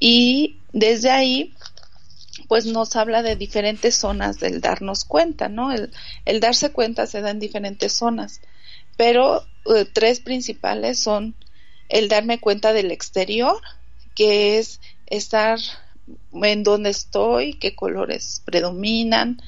[0.00, 1.54] Y desde ahí,
[2.48, 5.72] pues nos habla de diferentes zonas del darnos cuenta, ¿no?
[5.72, 8.40] El, darse cuenta se da en diferentes zonas,
[8.96, 9.42] pero
[9.74, 11.34] eh, tres principales son
[11.88, 13.60] el darme cuenta del exterior,
[14.14, 15.58] que es estar
[16.32, 19.40] en dónde estoy, qué colores predominan,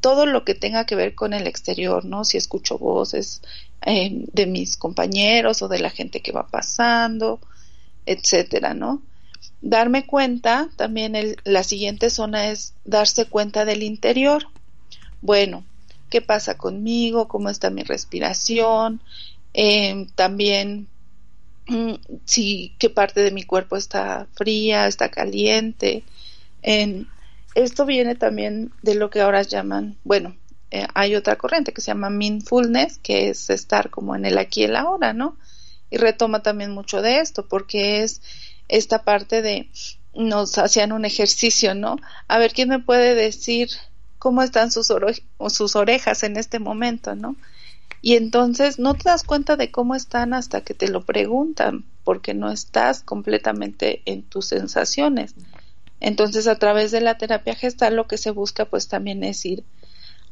[0.00, 2.24] todo lo que tenga que ver con el exterior, ¿no?
[2.24, 3.42] Si escucho voces
[3.84, 7.40] eh, de mis compañeros o de la gente que va pasando,
[8.06, 9.02] etcétera, ¿no?
[9.60, 14.46] Darme cuenta, también la siguiente zona es darse cuenta del interior.
[15.20, 15.64] Bueno,
[16.10, 17.26] ¿qué pasa conmigo?
[17.26, 19.00] ¿Cómo está mi respiración?
[19.54, 20.86] Eh, también
[21.66, 26.04] mm, si qué parte de mi cuerpo está fría, está caliente,
[26.62, 27.08] en
[27.54, 30.36] esto viene también de lo que ahora llaman, bueno,
[30.70, 34.62] eh, hay otra corriente que se llama mindfulness, que es estar como en el aquí
[34.62, 35.36] y el ahora, ¿no?
[35.90, 38.22] Y retoma también mucho de esto, porque es
[38.68, 39.70] esta parte de
[40.14, 41.96] nos hacían un ejercicio, ¿no?
[42.28, 43.68] A ver, ¿quién me puede decir
[44.18, 44.92] cómo están sus,
[45.48, 47.36] sus orejas en este momento, ¿no?
[48.00, 52.32] Y entonces no te das cuenta de cómo están hasta que te lo preguntan, porque
[52.34, 55.34] no estás completamente en tus sensaciones.
[56.04, 59.64] Entonces, a través de la terapia gestal, lo que se busca, pues también es ir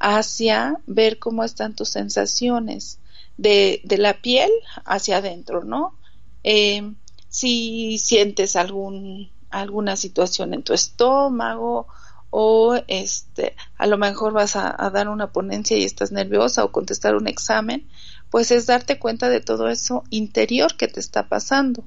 [0.01, 2.99] hacia ver cómo están tus sensaciones
[3.37, 4.51] de, de la piel
[4.85, 5.95] hacia adentro, ¿no?
[6.43, 6.95] Eh,
[7.29, 11.87] si sientes algún, alguna situación en tu estómago
[12.31, 17.15] o este, a lo mejor vas a, dar una ponencia y estás nerviosa o contestar
[17.15, 17.89] un examen,
[18.29, 21.85] pues es darte cuenta de todo eso interior que te está pasando.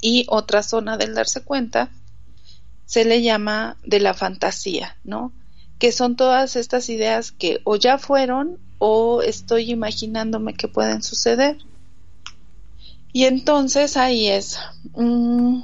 [0.00, 1.90] Y otra zona del darse cuenta
[2.88, 5.30] se le llama de la fantasía, ¿no?
[5.78, 11.58] Que son todas estas ideas que o ya fueron o estoy imaginándome que pueden suceder.
[13.12, 14.58] Y entonces ahí es,
[14.94, 15.60] mm,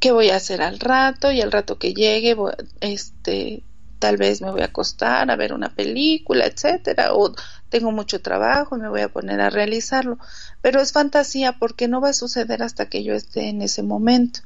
[0.00, 1.32] ¿qué voy a hacer al rato?
[1.32, 2.36] Y al rato que llegue,
[2.82, 3.62] este,
[3.98, 7.34] tal vez me voy a acostar a ver una película, etcétera, o
[7.70, 10.18] tengo mucho trabajo y me voy a poner a realizarlo.
[10.60, 14.40] Pero es fantasía porque no va a suceder hasta que yo esté en ese momento.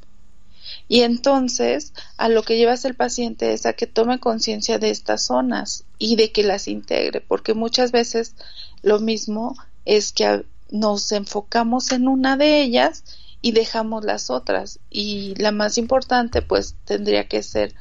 [0.88, 5.22] Y entonces, a lo que llevas el paciente es a que tome conciencia de estas
[5.22, 8.34] zonas y de que las integre, porque muchas veces
[8.82, 13.04] lo mismo es que nos enfocamos en una de ellas
[13.40, 14.80] y dejamos las otras.
[14.90, 17.74] Y la más importante pues tendría que ser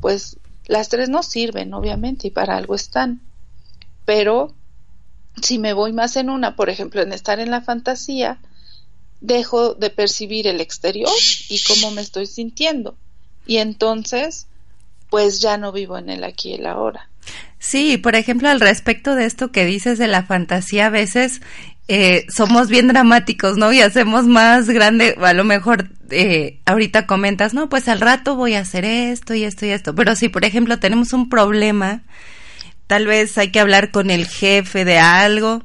[0.00, 3.20] pues las tres no sirven obviamente y para algo están.
[4.04, 4.54] Pero
[5.42, 8.38] si me voy más en una por ejemplo en estar en la fantasía
[9.20, 11.12] dejo de percibir el exterior
[11.48, 12.96] y cómo me estoy sintiendo.
[13.46, 14.46] Y entonces
[15.10, 17.08] pues ya no vivo en el aquí y el ahora.
[17.58, 21.42] Sí, por ejemplo, al respecto de esto que dices de la fantasía, a veces
[21.88, 23.72] eh, somos bien dramáticos, ¿no?
[23.72, 28.54] Y hacemos más grande, a lo mejor eh, ahorita comentas, no, pues al rato voy
[28.54, 32.02] a hacer esto y esto y esto, pero si por ejemplo tenemos un problema,
[32.86, 35.62] tal vez hay que hablar con el jefe de algo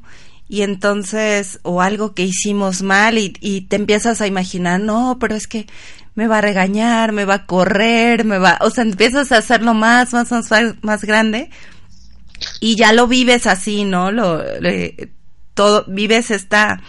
[0.47, 5.35] y entonces, o algo que hicimos mal y, y te empiezas a imaginar, no, pero
[5.35, 5.67] es que
[6.15, 9.73] me va a regañar, me va a correr, me va, o sea, empiezas a hacerlo
[9.73, 10.31] más, más,
[10.81, 11.49] más, grande
[12.61, 14.11] y ya lo vives así, ¿no?
[14.11, 14.41] Lo,
[15.53, 16.81] todo, vives esta,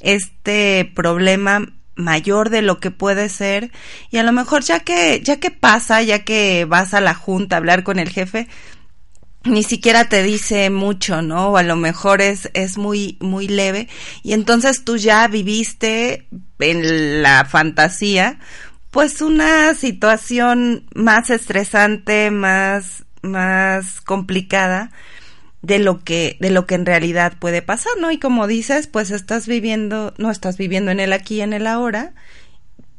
[0.00, 3.70] este problema mayor de lo que puede ser
[4.10, 7.56] y a lo mejor ya que ya que pasa ya que vas a la junta
[7.56, 8.48] a hablar con el jefe
[9.44, 11.48] ni siquiera te dice mucho, ¿no?
[11.48, 13.88] O a lo mejor es, es muy, muy leve.
[14.22, 16.26] Y entonces tú ya viviste
[16.58, 18.38] en la fantasía,
[18.90, 24.90] pues una situación más estresante, más, más complicada,
[25.62, 28.10] de lo que de lo que en realidad puede pasar, ¿no?
[28.10, 31.68] Y como dices, pues estás viviendo, no estás viviendo en el aquí y en el
[31.68, 32.12] ahora,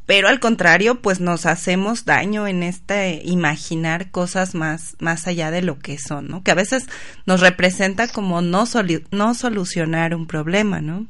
[0.06, 5.62] pero al contrario, pues nos hacemos daño en este imaginar cosas más más allá de
[5.62, 6.44] lo que son, ¿no?
[6.44, 6.86] Que a veces
[7.26, 8.66] nos representa como no
[9.12, 11.08] no solucionar un problema, ¿no?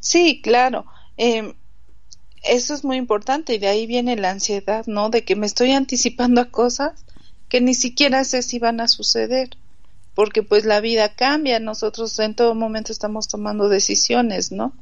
[0.00, 0.86] Sí, claro.
[1.16, 1.54] Eh,
[2.42, 5.10] eso es muy importante y de ahí viene la ansiedad, ¿no?
[5.10, 7.04] De que me estoy anticipando a cosas
[7.48, 9.50] que ni siquiera sé si van a suceder
[10.14, 14.72] porque pues la vida cambia, nosotros en todo momento estamos tomando decisiones, ¿no?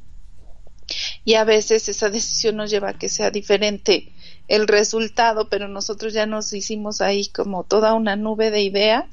[1.25, 4.11] Y a veces esa decisión nos lleva a que sea diferente
[4.47, 9.05] el resultado, pero nosotros ya nos hicimos ahí como toda una nube de ideas.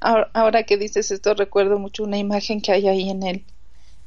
[0.00, 3.44] Ahora, que dices esto recuerdo mucho una imagen que hay ahí en el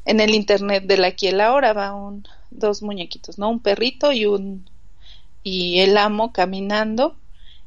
[0.05, 3.49] en el internet de la aquí el ahora va un dos muñequitos, ¿no?
[3.49, 4.67] Un perrito y un
[5.43, 7.15] y el amo caminando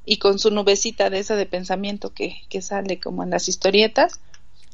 [0.05, 4.21] y con su nubecita de esa de pensamiento que, que sale como en las historietas.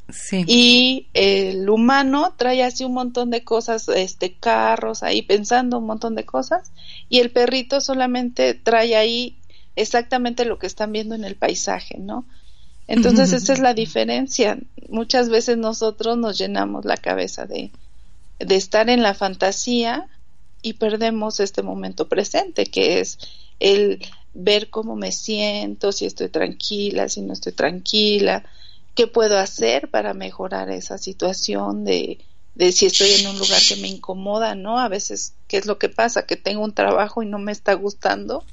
[0.08, 0.44] Sí.
[0.46, 6.14] Y el humano trae así un montón de cosas, este carros ahí pensando un montón
[6.14, 6.72] de cosas
[7.08, 9.38] y el perrito solamente trae ahí
[9.76, 12.26] exactamente lo que están viendo en el paisaje, ¿no?
[12.88, 14.58] Entonces esa es la diferencia.
[14.88, 17.70] Muchas veces nosotros nos llenamos la cabeza de,
[18.38, 20.08] de estar en la fantasía
[20.62, 23.18] y perdemos este momento presente, que es
[23.60, 24.00] el
[24.34, 28.44] ver cómo me siento, si estoy tranquila, si no estoy tranquila,
[28.94, 32.24] qué puedo hacer para mejorar esa situación de,
[32.54, 34.78] de si estoy en un lugar que me incomoda, ¿no?
[34.78, 36.26] A veces, ¿qué es lo que pasa?
[36.26, 38.44] Que tengo un trabajo y no me está gustando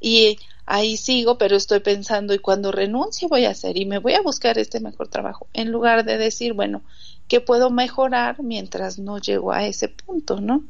[0.00, 4.14] y ahí sigo, pero estoy pensando y cuando renuncie voy a hacer y me voy
[4.14, 6.82] a buscar este mejor trabajo, en lugar de decir, bueno,
[7.26, 10.64] ¿qué puedo mejorar mientras no llego a ese punto, ¿no?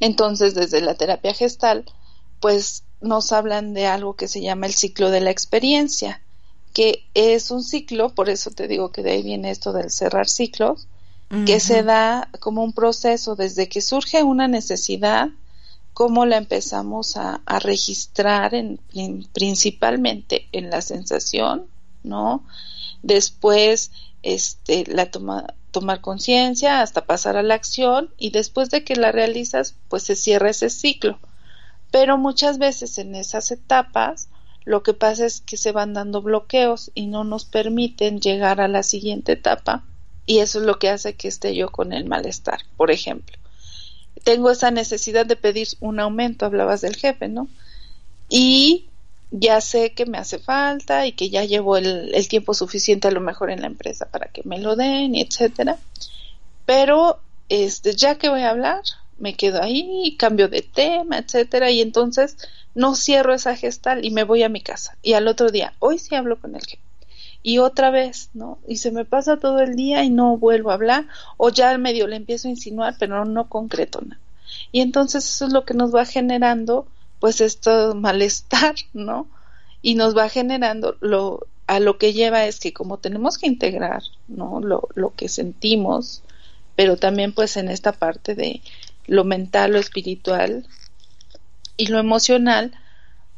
[0.00, 1.84] Entonces, desde la terapia gestal,
[2.40, 6.21] pues nos hablan de algo que se llama el ciclo de la experiencia,
[6.72, 10.28] que es un ciclo, por eso te digo que de ahí viene esto del cerrar
[10.28, 10.88] ciclos,
[11.46, 15.30] que se da como un proceso desde que surge una necesidad
[15.94, 18.78] cómo la empezamos a, registrar en,
[19.32, 21.66] principalmente en la sensación,
[22.02, 22.44] ¿no?
[23.02, 28.96] Después, este, la toma, tomar conciencia hasta pasar a la acción y después de que
[28.96, 31.18] la realizas, pues se cierra ese ciclo.
[31.90, 34.28] Pero muchas veces en esas etapas
[34.64, 38.68] lo que pasa es que se van dando bloqueos y no nos permiten llegar a
[38.68, 39.84] la siguiente etapa
[40.26, 43.36] y eso es lo que hace que esté yo con el malestar, por ejemplo
[44.24, 47.48] tengo esa necesidad de pedir un aumento, hablabas del jefe, ¿no?
[48.28, 48.86] Y
[49.30, 53.20] ya sé que me hace falta y que ya llevo el, tiempo suficiente a lo
[53.20, 55.78] mejor en la empresa para que me lo den y etcétera.
[56.66, 58.82] Pero este, ya que voy a hablar,
[59.18, 62.36] me quedo ahí, cambio de tema, etcétera, y entonces
[62.74, 64.96] no cierro esa gestal y me voy a mi casa.
[65.02, 66.82] Y al otro día, hoy sí hablo con el jefe
[67.42, 68.58] y otra vez, ¿no?
[68.68, 71.78] Y se me pasa todo el día y no vuelvo a hablar o ya al
[71.78, 74.20] medio le empiezo a insinuar, pero no concreto nada.
[74.70, 76.86] Y entonces eso es lo que nos va generando
[77.18, 79.26] pues esto malestar, ¿no?
[79.80, 84.02] Y nos va generando lo a lo que lleva es que como tenemos que integrar,
[84.28, 84.60] ¿no?
[84.60, 86.22] Lo, lo que sentimos,
[86.76, 88.60] pero también pues en esta parte de
[89.06, 90.66] lo mental, lo espiritual
[91.76, 92.72] y lo emocional,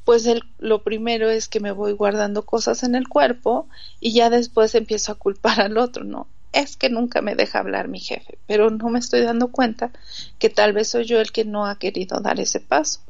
[0.04, 3.68] pues lo primero es que me voy guardando cosas en el cuerpo
[4.00, 6.26] y ya después empiezo a culpar al otro, ¿no?
[6.52, 9.90] Es que nunca me deja hablar mi jefe, pero no me estoy dando cuenta
[10.38, 13.00] que tal vez soy yo el que no ha querido dar ese paso.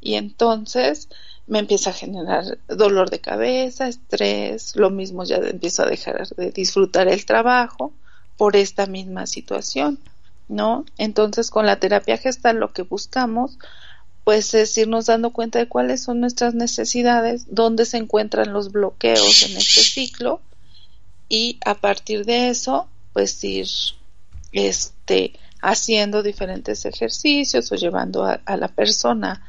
[0.00, 1.08] Y entonces
[1.46, 6.50] me empieza a generar dolor de cabeza, estrés, lo mismo ya empiezo a dejar de
[6.50, 7.92] disfrutar el trabajo
[8.36, 9.98] por esta misma situación,
[10.48, 10.84] ¿no?
[10.98, 13.58] Entonces con la terapia gestal lo que buscamos
[14.24, 19.42] pues es irnos dando cuenta de cuáles son nuestras necesidades, dónde se encuentran los bloqueos
[19.42, 20.40] en este ciclo
[21.28, 23.66] y a partir de eso pues ir
[24.52, 29.48] este haciendo diferentes ejercicios o llevando a, a la persona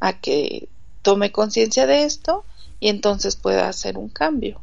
[0.00, 0.68] a que
[1.02, 2.44] tome conciencia de esto
[2.80, 4.60] y entonces pueda hacer un cambio.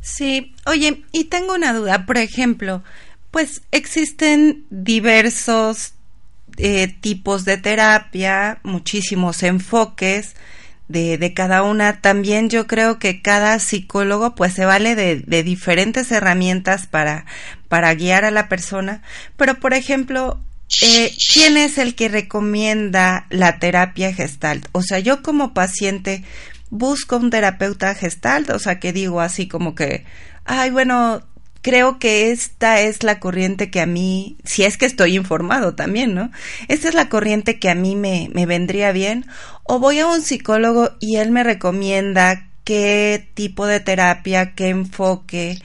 [0.00, 2.82] Sí, oye, y tengo una duda, por ejemplo,
[3.30, 5.94] pues existen diversos
[6.56, 10.34] eh, tipos de terapia, muchísimos enfoques
[10.88, 12.00] de, de, cada una.
[12.00, 17.24] También yo creo que cada psicólogo pues se vale de, diferentes herramientas para,
[17.68, 19.02] para guiar a la persona.
[19.36, 20.40] Pero por ejemplo,
[20.82, 24.66] eh, ¿quién es el que recomienda la terapia gestalt?
[24.72, 26.24] O sea, yo como paciente
[26.70, 30.04] busco un terapeuta gestalt, o sea, que digo así como que,
[30.44, 31.22] ay, bueno,
[31.62, 36.14] creo que esta es la corriente que a mí, si es que estoy informado también,
[36.14, 36.30] ¿no?
[36.68, 39.26] Esta es la corriente que a mí me, me vendría bien.
[39.64, 45.60] O voy a un psicólogo y él me recomienda qué tipo de terapia, qué enfoque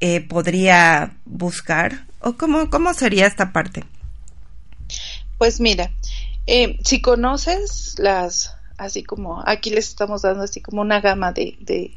[0.00, 2.06] eh, podría buscar.
[2.20, 3.84] ¿O cómo, cómo sería esta parte?
[5.38, 5.90] Pues mira,
[6.46, 11.56] eh, si conoces las, así como aquí les estamos dando así como una gama de,
[11.60, 11.96] de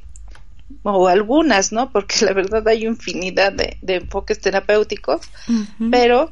[0.84, 1.92] o algunas, ¿no?
[1.92, 5.22] Porque la verdad hay infinidad de, enfoques terapéuticos,
[5.92, 6.32] pero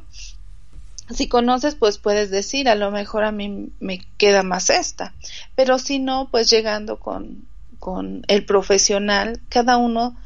[1.10, 5.14] si conoces, pues puedes decir, a lo mejor a mí me queda más esta,
[5.54, 7.46] pero si no, pues llegando con,
[7.78, 10.16] con el profesional, cada uno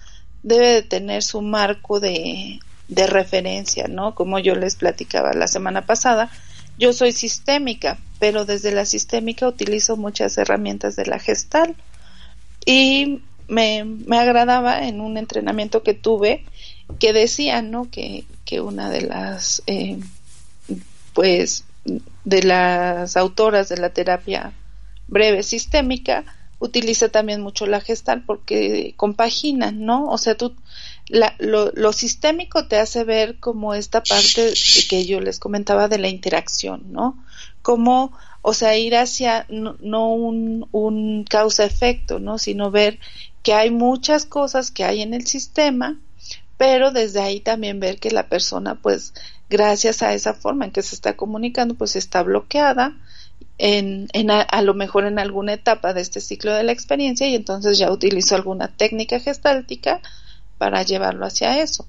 [0.42, 4.14] debe de tener su marco de, de referencia, ¿no?
[4.14, 6.31] Como yo les platicaba la semana pasada,
[6.79, 11.77] yo soy sistémica, pero desde la sistémica utilizo muchas herramientas de la gestal
[12.64, 13.22] y
[13.53, 16.45] me, me agradaba en un entrenamiento que tuve
[16.99, 17.91] que decía, ¿no?
[17.91, 19.99] Que, que una de las, eh,
[21.12, 21.65] pues,
[22.25, 24.53] de las autoras de la terapia
[25.09, 26.25] breve sistémica
[26.61, 30.09] utiliza también mucho la gestal porque compagina, ¿no?
[30.09, 30.55] O sea, tú,
[31.09, 34.55] la, lo, lo, sistémico te hace ver como esta parte
[34.88, 37.23] que yo les comentaba de la interacción, ¿no?
[37.62, 42.38] Como, o sea, ir hacia no, no un, un causa-efecto, ¿no?
[42.38, 42.99] Sino ver
[43.42, 45.98] que hay muchas cosas que hay en el sistema,
[46.57, 49.14] pero desde ahí también ver que la persona, pues,
[49.50, 52.96] gracias a esa forma en que se está comunicando, pues está bloqueada
[53.59, 57.35] en, en a, lo mejor en alguna etapa de este ciclo de la experiencia y
[57.35, 60.01] entonces ya utilizó alguna técnica gestáltica
[60.59, 61.86] para llevarlo hacia eso.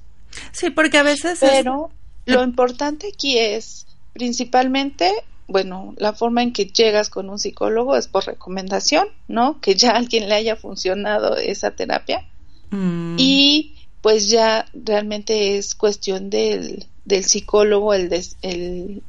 [0.51, 1.39] Sí, porque a veces.
[1.39, 1.91] Pero
[2.26, 5.12] lo importante aquí es principalmente
[5.48, 9.60] bueno, la forma en que llegas con un psicólogo es por recomendación, ¿no?
[9.62, 12.26] Que ya a alguien le haya funcionado esa terapia.
[12.72, 13.16] Mm.
[13.18, 19.02] Y pues ya realmente es cuestión del, del psicólogo el, el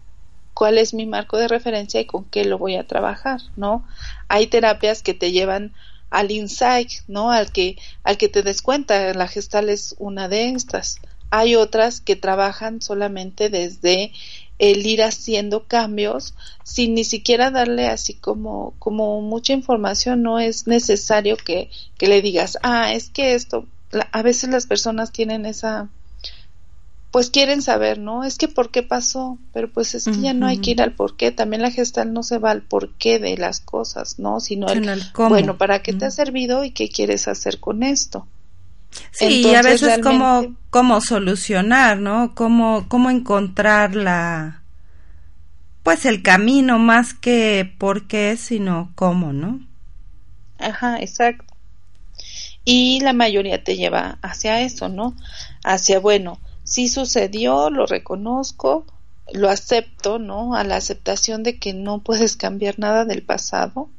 [0.55, 3.85] cuál es mi marco de referencia y con qué lo voy a trabajar, ¿no?
[4.29, 5.75] Hay terapias que te llevan
[6.11, 7.33] al insight, ¿no?
[7.33, 11.01] Al que, al que te des cuenta, la gestal es una de estas.
[11.31, 14.13] Hay otras que trabajan solamente desde
[14.59, 20.67] el ir haciendo cambios sin ni siquiera darle así como, como mucha información, no es
[20.67, 23.67] necesario que, que le digas, ah, es que esto,
[24.13, 25.89] a veces las personas tienen esa,
[27.11, 28.25] pues quieren saber, ¿no?
[28.25, 30.95] Es que por qué pasó, pero pues es que ya no hay que ir al
[30.95, 34.41] por qué, también la gestal no se va al por qué de las cosas, ¿no?
[34.41, 38.27] Sino el, bueno, ¿para qué te ha servido y qué quieres hacer con esto?
[39.11, 42.35] Sí, y a veces como cómo solucionar, ¿no?
[42.35, 44.63] Cómo, cómo encontrar la,
[45.85, 49.61] pues el camino más que por qué, sino cómo, ¿no?
[50.59, 51.55] Ajá, exacto.
[52.65, 55.15] Y la mayoría te lleva hacia eso, ¿no?
[55.63, 58.87] Hacia, bueno, sí sucedió, lo reconozco,
[59.33, 60.57] lo acepto, ¿no?
[60.57, 63.91] A la aceptación de que no puedes cambiar nada del pasado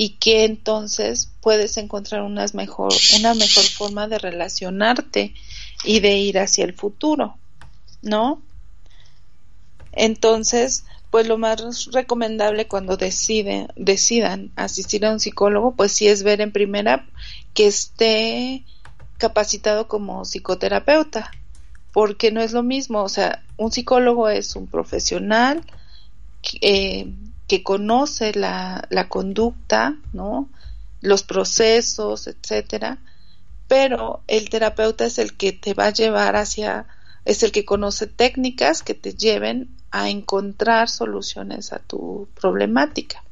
[0.00, 5.34] y que entonces puedes encontrar unas mejor, una mejor forma de relacionarte
[5.82, 7.36] y de ir hacia el futuro,
[8.00, 8.40] ¿no?
[9.90, 16.22] Entonces, pues lo más recomendable cuando deciden, decidan asistir a un psicólogo, pues sí es
[16.22, 17.04] ver en primera
[17.52, 18.64] que esté
[19.16, 21.32] capacitado como psicoterapeuta,
[21.92, 25.64] porque no es lo mismo, o sea, un psicólogo es un profesional
[26.60, 27.12] eh,
[27.48, 30.48] que conoce la, la conducta, ¿no?
[31.00, 32.98] Los procesos, etcétera,
[33.68, 36.86] pero el terapeuta es el que te va a llevar hacia,
[37.24, 43.22] es el que conoce técnicas que te lleven a encontrar soluciones a tu problemática.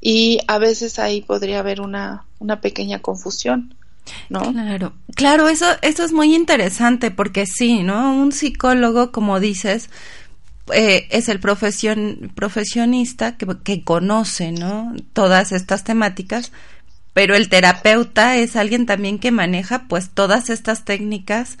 [0.00, 3.74] Y a veces ahí podría haber una, una pequeña confusión.
[4.30, 4.52] ¿No?
[4.52, 8.14] Claro, claro, eso, eso es muy interesante porque sí, ¿no?
[8.14, 9.90] Un psicólogo, como dices,
[10.72, 14.94] eh, es el profesión, profesionista que, que conoce, ¿no?
[15.12, 16.52] Todas estas temáticas,
[17.12, 21.58] pero el terapeuta es alguien también que maneja pues todas estas técnicas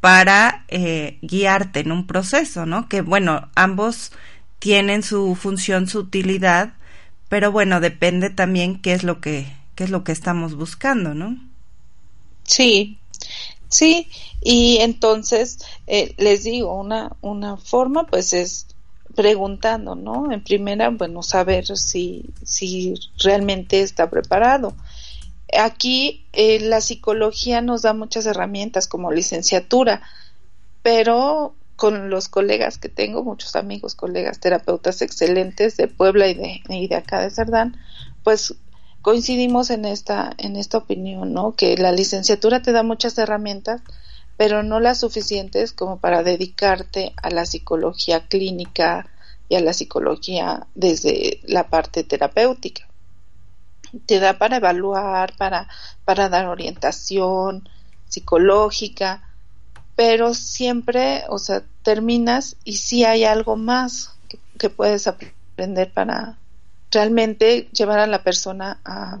[0.00, 2.88] para eh, guiarte en un proceso, ¿no?
[2.88, 4.12] Que bueno, ambos
[4.58, 6.74] tienen su función, su utilidad,
[7.28, 11.36] pero bueno, depende también qué es lo que, qué es lo que estamos buscando, ¿no?
[12.44, 12.98] Sí,
[13.68, 14.08] Sí,
[14.40, 18.66] y entonces eh, les digo, una, una forma pues es
[19.14, 20.30] preguntando, ¿no?
[20.30, 24.74] En primera, bueno, saber si, si realmente está preparado.
[25.58, 30.02] Aquí eh, la psicología nos da muchas herramientas como licenciatura,
[30.82, 36.60] pero con los colegas que tengo, muchos amigos, colegas, terapeutas excelentes de Puebla y de,
[36.68, 37.76] y de acá de Cerdán,
[38.24, 38.54] pues
[39.08, 41.54] coincidimos en esta, en esta opinión, ¿no?
[41.54, 43.80] Que la licenciatura te da muchas herramientas,
[44.36, 49.08] pero no las suficientes como para dedicarte a la psicología clínica
[49.48, 52.86] y a la psicología desde la parte terapéutica.
[54.04, 55.70] Te da para evaluar, para,
[56.04, 57.66] para dar orientación
[58.10, 59.26] psicológica,
[59.96, 64.12] pero siempre, o sea, terminas y si hay algo más
[64.58, 66.36] que puedes aprender para,
[66.90, 69.18] realmente llevar a la persona a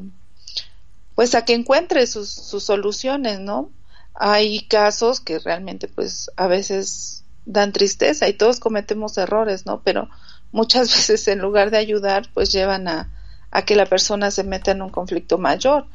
[1.14, 3.70] pues a que encuentre sus, sus soluciones, ¿no?
[4.14, 9.82] Hay casos que realmente pues a veces dan tristeza y todos cometemos errores, ¿no?
[9.82, 10.08] Pero
[10.52, 13.12] muchas veces en lugar de ayudar pues llevan a,
[13.50, 15.86] a que la persona se meta en un conflicto mayor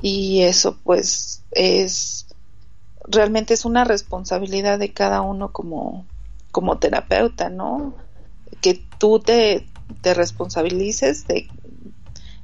[0.00, 2.26] y eso pues es
[3.04, 6.06] realmente es una responsabilidad de cada uno como
[6.50, 7.94] como terapeuta, ¿no?
[8.60, 9.66] Que tú te,
[10.00, 11.26] te responsabilices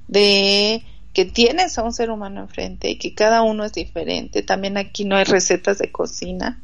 [0.09, 4.43] de, que tienes a un ser humano enfrente y que cada uno es diferente.
[4.43, 6.63] También aquí no hay recetas de cocina.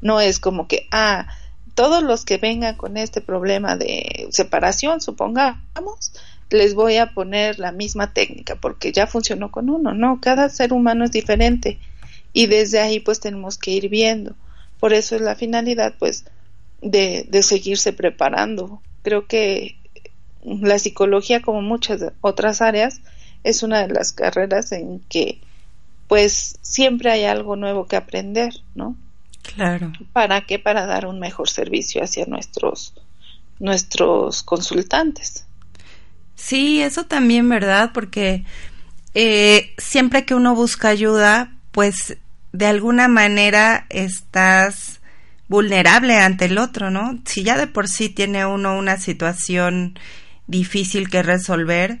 [0.00, 1.26] No es como que, ah,
[1.74, 6.12] todos los que vengan con este problema de separación, supongamos,
[6.50, 9.94] les voy a poner la misma técnica porque ya funcionó con uno.
[9.94, 11.78] No, cada ser humano es diferente
[12.32, 14.34] y desde ahí pues tenemos que ir viendo.
[14.78, 16.24] Por eso es la finalidad pues
[16.82, 18.82] de, de seguirse preparando.
[19.02, 19.76] Creo que
[20.44, 23.00] la psicología, como muchas otras áreas,
[23.44, 25.40] es una de las carreras en que
[26.08, 28.96] pues siempre hay algo nuevo que aprender, ¿no?
[29.42, 29.92] Claro.
[30.12, 30.58] ¿Para qué?
[30.58, 32.94] Para dar un mejor servicio hacia nuestros
[33.58, 35.44] nuestros consultantes.
[36.34, 37.90] Sí, eso también, ¿verdad?
[37.92, 38.44] Porque
[39.14, 42.16] eh, siempre que uno busca ayuda, pues
[42.52, 45.00] de alguna manera estás
[45.48, 47.20] vulnerable ante el otro, ¿no?
[47.26, 49.98] Si ya de por sí tiene uno una situación
[50.50, 52.00] difícil que resolver,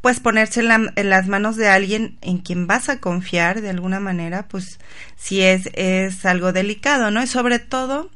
[0.00, 4.46] pues ponerse en, las manos de alguien en quien vas a confiar de alguna manera,
[4.48, 4.78] pues
[5.16, 7.22] si es, es algo delicado, ¿no?
[7.22, 8.10] Y sobre todo,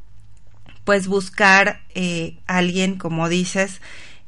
[0.84, 3.80] pues buscar eh, alguien, como dices,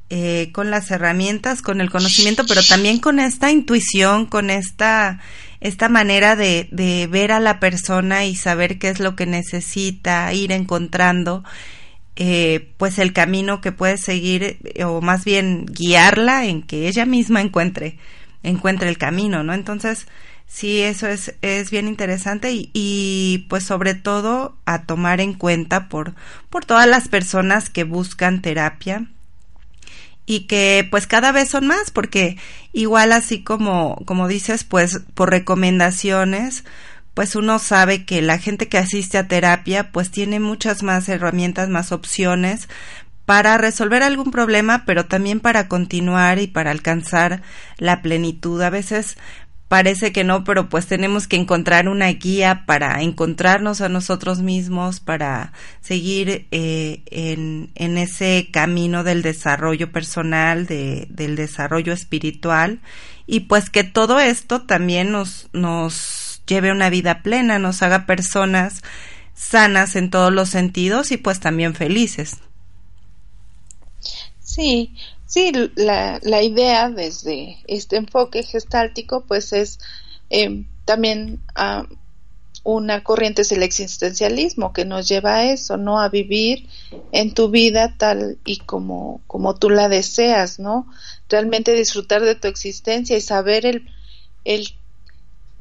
[0.09, 5.20] eh, con las herramientas, con el conocimiento, pero también con esta intuición, con esta,
[5.61, 10.33] esta manera de, de ver a la persona y saber qué es lo que necesita,
[10.33, 11.45] ir encontrando
[12.17, 17.07] eh, pues el camino que puede seguir eh, o más bien guiarla en que ella
[17.07, 17.99] misma encuentre
[18.43, 19.53] encuentre el camino, ¿no?
[19.55, 20.07] Entonces,
[20.47, 25.89] sí, eso es, es bien interesante y, y, pues sobre todo a tomar en cuenta
[25.89, 26.15] por,
[26.49, 29.07] por todas las personas que buscan terapia
[30.27, 32.37] y que pues cada vez son más porque
[32.73, 36.65] igual así como, como dices, pues por recomendaciones,
[37.15, 41.69] pues uno sabe que la gente que asiste a terapia pues tiene muchas más herramientas,
[41.69, 42.69] más opciones
[43.25, 47.43] para resolver algún problema, pero también para continuar y para alcanzar
[47.79, 48.61] la plenitud.
[48.61, 49.17] A veces
[49.71, 54.99] parece que no, pero pues tenemos que encontrar una guía para encontrarnos a nosotros mismos,
[54.99, 62.81] para seguir eh, en, en, ese camino del desarrollo personal, de, del desarrollo espiritual,
[63.29, 66.20] y pues que todo esto también nos, nos
[66.51, 68.82] lleve una vida plena, nos haga personas
[69.34, 72.36] sanas en todos los sentidos y pues también felices.
[74.40, 74.94] Sí,
[75.26, 79.78] sí, la, la idea desde este enfoque gestáltico pues es
[80.28, 81.86] eh, también a
[82.62, 86.01] una corriente es el existencialismo que nos lleva a eso, ¿no?
[86.01, 86.68] A vivir
[87.12, 90.86] en tu vida tal y como, como tú la deseas, ¿no?
[91.28, 93.88] Realmente disfrutar de tu existencia y saber el,
[94.44, 94.74] el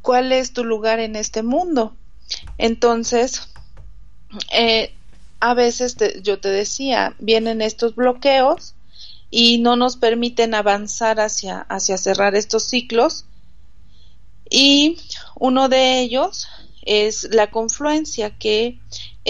[0.02, 1.96] cuál es tu lugar en este mundo.
[2.58, 3.50] Entonces,
[4.54, 4.94] eh,
[5.40, 8.76] a veces yo te decía, vienen estos bloqueos
[9.32, 13.26] y no nos permiten avanzar hacia, hacia cerrar estos ciclos.
[14.50, 14.98] Y
[15.36, 16.48] uno de ellos
[16.84, 18.80] es la confluencia, que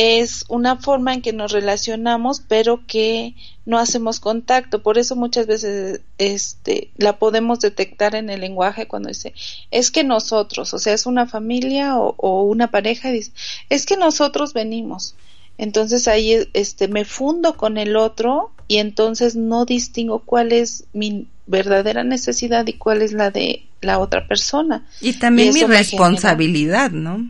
[0.01, 3.35] es una forma en que nos relacionamos, pero que
[3.65, 4.81] no hacemos contacto.
[4.81, 9.33] Por eso muchas veces este, la podemos detectar en el lenguaje cuando dice,
[9.71, 13.33] es que nosotros, o sea, es una familia o, o una pareja, dice,
[13.69, 15.15] es que nosotros venimos.
[15.57, 21.27] Entonces ahí este, me fundo con el otro y entonces no distingo cuál es mi
[21.45, 24.87] verdadera necesidad y cuál es la de la otra persona.
[25.01, 27.29] Y también mi responsabilidad, ¿no?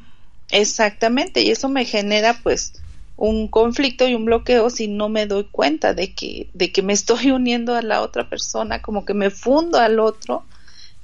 [0.52, 2.74] Exactamente, y eso me genera pues
[3.18, 6.94] un conflicto y un bloqueo si no me doy cuenta de que de que me
[7.00, 10.44] estoy uniendo a la otra persona, como que me fundo al otro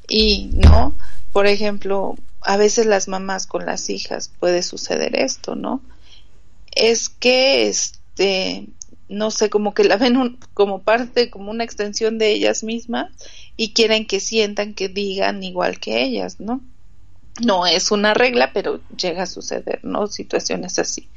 [0.08, 0.96] y no,
[1.34, 5.82] por ejemplo, a veces las mamás con las hijas puede suceder esto, ¿no?
[6.76, 8.68] es que este
[9.08, 13.12] no sé, como que la ven como parte, como una extensión de ellas mismas
[13.58, 16.62] y quieren que sientan que digan igual que ellas, ¿no?
[17.44, 20.08] No es una regla, pero llega a suceder, ¿no?
[20.08, 21.10] Situaciones así.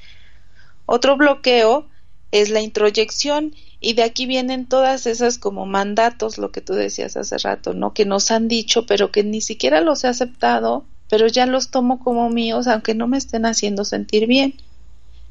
[0.87, 1.87] Otro bloqueo
[2.33, 7.17] es la introyección y de aquí vienen todas esas como mandatos, lo que tú decías
[7.17, 7.95] hace rato, ¿no?
[7.95, 12.01] Que nos han dicho, pero que ni siquiera los he aceptado, pero ya los tomo
[12.01, 14.55] como míos, aunque no me estén haciendo sentir bien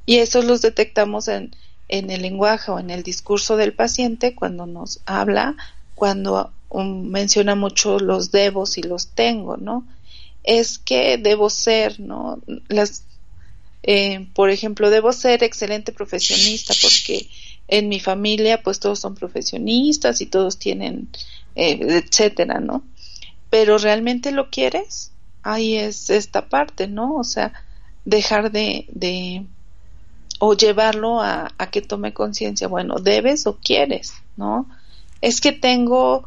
[0.08, 1.54] y esos los detectamos en,
[1.90, 5.56] en el lenguaje o en el discurso del paciente cuando nos habla,
[5.94, 9.86] cuando menciona mucho los debos y los tengo, ¿no?
[10.48, 12.41] Es que debo ser, ¿no?
[12.70, 13.04] Las,
[13.84, 17.28] eh, por ejemplo, debo ser excelente profesionista porque
[17.68, 21.10] en mi familia pues todos son profesionistas y todos tienen,
[21.56, 22.82] eh, etcétera, ¿no?
[23.50, 25.12] Pero realmente lo quieres,
[25.43, 27.16] ahí es esta parte, ¿no?
[27.16, 27.52] O sea,
[28.06, 29.43] dejar de, de
[30.39, 34.66] o llevarlo a, a que tome conciencia, bueno, debes o quieres, ¿no?
[35.20, 36.26] Es que tengo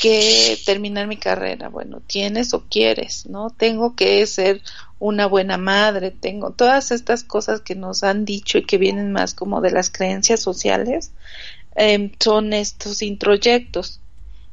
[0.00, 3.50] que terminar mi carrera, bueno, tienes o quieres, ¿no?
[3.50, 4.62] Tengo que ser
[4.98, 9.34] una buena madre, tengo todas estas cosas que nos han dicho y que vienen más
[9.34, 11.12] como de las creencias sociales,
[11.76, 14.00] eh, son estos introyectos.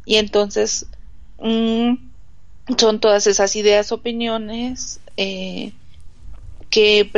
[0.05, 0.85] Y entonces
[1.39, 1.95] mmm,
[2.77, 5.73] son todas esas ideas, opiniones, eh,
[6.69, 7.09] que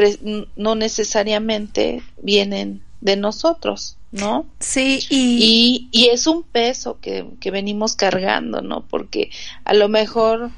[0.55, 4.45] no necesariamente vienen de nosotros, ¿no?
[4.59, 5.87] Sí, y...
[5.91, 8.85] y, es un peso que, que, venimos cargando, ¿no?
[8.87, 9.29] Porque
[9.63, 10.51] a lo mejor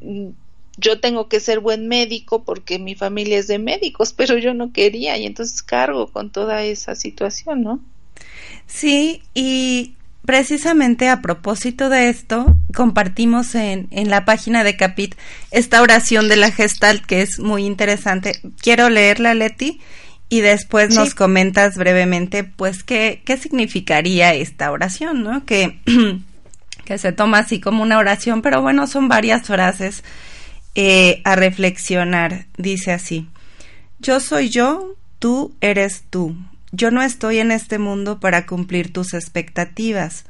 [0.00, 0.30] mm,
[0.76, 4.72] yo tengo que ser buen médico porque mi familia es de médicos, pero yo no
[4.72, 7.80] quería y entonces cargo con toda esa situación, ¿no?
[8.66, 15.14] Sí, y precisamente a propósito de esto, compartimos en, en la página de Capit
[15.50, 18.40] esta oración de la Gestalt que es muy interesante.
[18.60, 19.80] Quiero leerla, Leti,
[20.32, 25.44] y después nos comentas brevemente, pues, qué, qué significaría esta oración, ¿no?
[25.44, 25.80] Que,
[26.84, 30.04] que se toma así como una oración, pero bueno, son varias frases
[30.74, 32.46] eh, a reflexionar.
[32.56, 33.28] Dice así,
[33.98, 36.36] yo soy yo, tú eres tú
[36.72, 40.24] yo no estoy en este mundo para cumplir tus expectativas.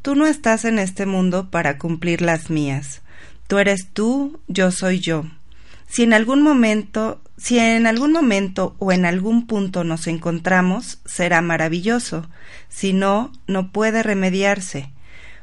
[0.00, 3.02] Tú no estás en este mundo para cumplir las mías.
[3.48, 5.24] Tú eres tú, yo soy yo.
[5.88, 11.40] Si en algún momento, si en algún momento o en algún punto nos encontramos, será
[11.40, 12.28] maravilloso.
[12.68, 14.90] Si no, no puede remediarse.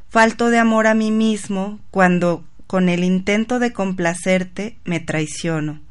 [0.08, 5.82] Falto de amor a mí mismo cuando con el intento de complacerte me traiciono.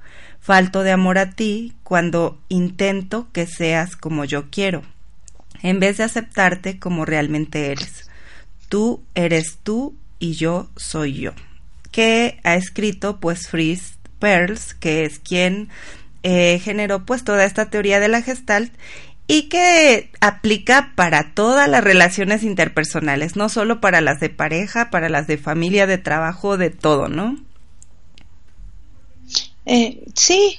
[0.41, 4.83] Falto de amor a ti cuando intento que seas como yo quiero,
[5.63, 8.11] en vez de aceptarte como realmente eres.
[8.69, 11.33] Tú eres tú y yo soy yo.
[11.91, 13.49] Que ha escrito pues
[14.25, 15.68] Perls, que es quien
[16.22, 18.72] eh, generó pues toda esta teoría de la gestalt
[19.27, 25.11] y que aplica para todas las relaciones interpersonales, no solo para las de pareja, para
[25.11, 27.37] las de familia, de trabajo, de todo, ¿no?
[29.66, 30.59] Eh, sí,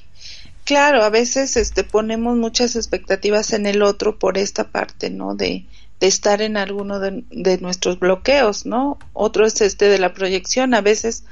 [0.63, 5.33] claro, a veces este, ponemos muchas expectativas en el otro por esta parte, ¿no?
[5.33, 5.65] De,
[5.99, 8.99] de estar en alguno de, de, nuestros bloqueos, ¿no?
[9.13, 11.23] Otro es este de la proyección, a veces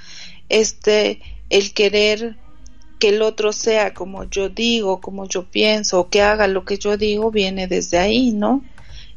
[0.49, 1.21] este
[1.53, 2.35] el querer
[2.97, 6.79] que el otro sea como yo digo, como yo pienso, o que haga lo que
[6.79, 8.63] yo digo, viene desde ahí, ¿no?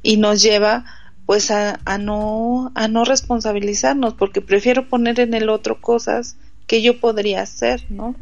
[0.02, 0.84] Y nos lleva
[1.24, 6.82] pues a, a no a no responsabilizarnos porque prefiero poner en el otro cosas que
[6.82, 8.14] yo podría hacer, ¿no?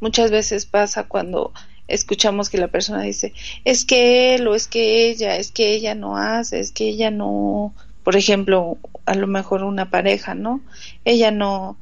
[0.00, 1.52] Muchas veces pasa cuando
[1.88, 3.32] escuchamos que la persona dice,
[3.64, 7.10] es que él o es que ella, es que ella no hace, es que ella
[7.10, 7.74] no,
[8.04, 10.60] por ejemplo, a lo mejor una pareja, ¿no?
[11.04, 11.76] Ella no,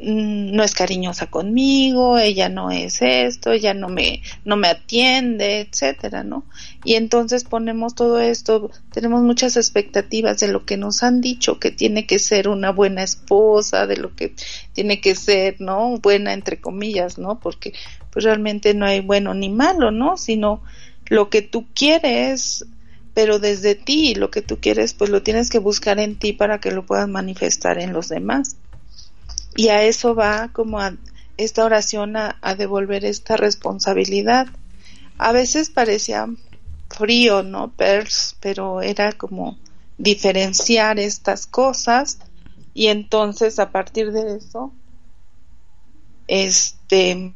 [0.00, 6.22] no es cariñosa conmigo, ella no es esto, ella no me, no me atiende, etcétera,
[6.22, 6.44] ¿no?
[6.84, 11.72] Y entonces ponemos todo esto, tenemos muchas expectativas de lo que nos han dicho que
[11.72, 14.34] tiene que ser una buena esposa, de lo que
[14.72, 15.98] tiene que ser, ¿no?
[15.98, 17.40] Buena entre comillas, ¿no?
[17.40, 17.72] Porque
[18.12, 20.16] pues realmente no hay bueno ni malo, ¿no?
[20.16, 20.62] Sino
[21.06, 22.66] lo que tú quieres,
[23.14, 26.60] pero desde ti, lo que tú quieres, pues lo tienes que buscar en ti para
[26.60, 28.56] que lo puedas manifestar en los demás.
[29.58, 30.94] Y a eso va como a
[31.36, 34.46] esta oración a, devolver esta responsabilidad.
[35.18, 36.28] A veces parecía
[36.88, 37.72] frío, ¿no?
[37.76, 39.58] pero era como
[39.96, 42.20] diferenciar estas cosas
[42.72, 44.72] y entonces a partir de eso
[46.28, 47.34] este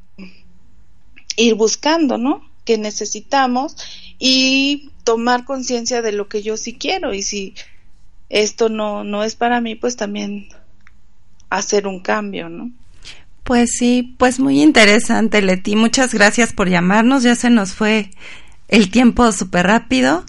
[1.36, 2.48] ir buscando, ¿no?
[2.64, 3.74] que necesitamos
[4.20, 7.56] y tomar conciencia de lo que yo sí quiero y si
[8.28, 10.50] esto no no es para mí, pues también
[11.56, 12.70] hacer un cambio, ¿no?
[13.44, 15.76] Pues sí, pues muy interesante, Leti.
[15.76, 17.22] Muchas gracias por llamarnos.
[17.22, 18.10] Ya se nos fue
[18.68, 20.24] el tiempo súper rápido.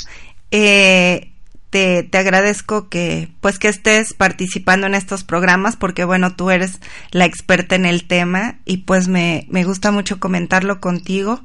[0.51, 1.30] Eh,
[1.69, 6.80] te, te, agradezco que, pues, que estés participando en estos programas, porque bueno, tú eres
[7.11, 11.43] la experta en el tema y pues me, me gusta mucho comentarlo contigo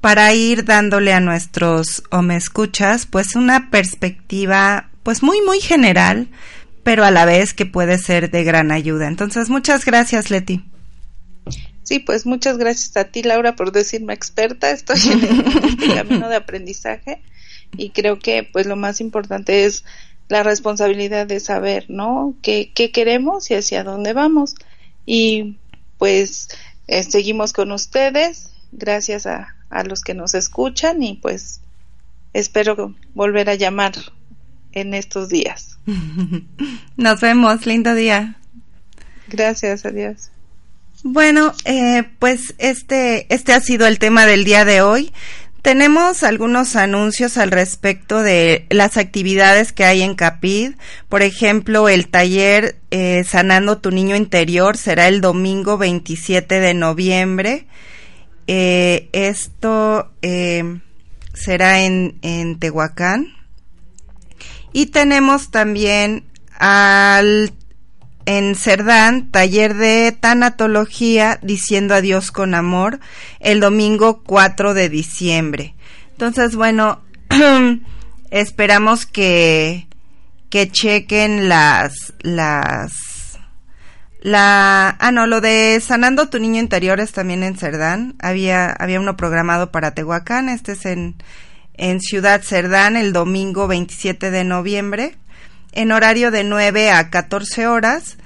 [0.00, 6.28] para ir dándole a nuestros o me escuchas, pues, una perspectiva, pues, muy, muy general
[6.90, 9.06] pero a la vez que puede ser de gran ayuda.
[9.06, 10.64] Entonces, muchas gracias, Leti.
[11.84, 14.72] Sí, pues muchas gracias a ti, Laura, por decirme experta.
[14.72, 17.22] Estoy en el camino de aprendizaje
[17.76, 19.84] y creo que pues lo más importante es
[20.28, 22.34] la responsabilidad de saber, ¿no?
[22.42, 24.56] ¿Qué, qué queremos y hacia dónde vamos?
[25.06, 25.58] Y
[25.96, 26.48] pues
[26.88, 28.50] eh, seguimos con ustedes.
[28.72, 31.60] Gracias a, a los que nos escuchan y pues
[32.32, 33.92] espero volver a llamar
[34.72, 35.69] en estos días.
[36.96, 38.36] Nos vemos, lindo día.
[39.28, 40.30] Gracias, adiós.
[41.02, 45.12] Bueno, eh, pues este, este ha sido el tema del día de hoy.
[45.62, 50.72] Tenemos algunos anuncios al respecto de las actividades que hay en Capid.
[51.08, 57.66] Por ejemplo, el taller eh, Sanando tu Niño Interior será el domingo 27 de noviembre.
[58.46, 60.10] Eh, esto
[61.34, 63.39] será en, en Tehuacán.
[64.72, 66.24] Y tenemos también
[66.58, 67.52] al
[68.26, 73.00] en Cerdán, taller de tanatología diciendo adiós con amor,
[73.40, 75.74] el domingo 4 de diciembre.
[76.12, 77.00] Entonces, bueno,
[78.30, 79.88] esperamos que,
[80.48, 82.92] que chequen las, las,
[84.20, 88.14] la, ah, no, lo de Sanando tu niño interior es también en Cerdán.
[88.20, 91.16] Había, había uno programado para Tehuacán, este es en,
[91.80, 95.16] en Ciudad Cerdán el domingo 27 de noviembre,
[95.72, 98.18] en horario de 9 a 14 horas.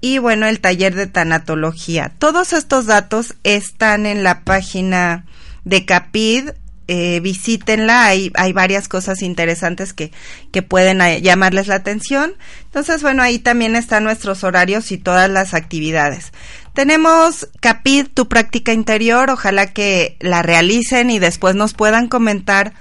[0.00, 2.12] Y bueno, el taller de tanatología.
[2.18, 5.26] Todos estos datos están en la página
[5.64, 6.50] de Capid.
[6.88, 10.12] Eh, visítenla, hay, hay varias cosas interesantes que,
[10.52, 12.34] que pueden eh, llamarles la atención.
[12.64, 16.32] Entonces, bueno, ahí también están nuestros horarios y todas las actividades.
[16.76, 22.74] Tenemos Capid, tu práctica interior, ojalá que la realicen y después nos puedan comentar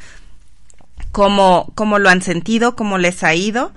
[1.14, 3.74] cómo, cómo lo han sentido, cómo les ha ido.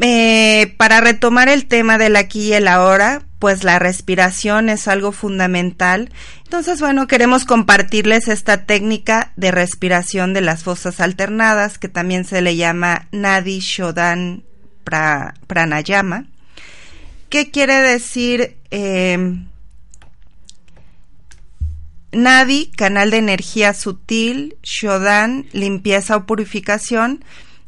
[0.00, 5.12] eh, para retomar el tema del aquí y el ahora, pues la respiración es algo
[5.12, 6.10] fundamental.
[6.42, 12.42] Entonces, bueno, queremos compartirles esta técnica de respiración de las fosas alternadas, que también se
[12.42, 14.42] le llama Nadi Shodan
[15.46, 16.26] Pranayama.
[17.28, 18.56] ¿Qué quiere decir?
[18.70, 19.38] Eh,
[22.10, 27.24] Nadi, canal de energía sutil, Shodan, limpieza o purificación,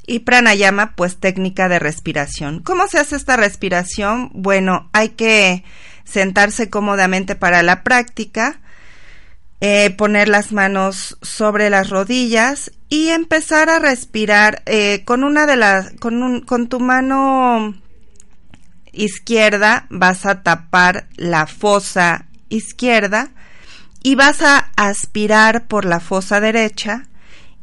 [0.07, 2.61] y pranayama, pues técnica de respiración.
[2.61, 4.31] ¿Cómo se hace esta respiración?
[4.33, 5.63] Bueno, hay que
[6.05, 8.61] sentarse cómodamente para la práctica,
[9.61, 15.57] eh, poner las manos sobre las rodillas y empezar a respirar eh, con una de
[15.57, 17.75] las, con, con tu mano
[18.93, 23.31] izquierda vas a tapar la fosa izquierda
[24.03, 27.07] y vas a aspirar por la fosa derecha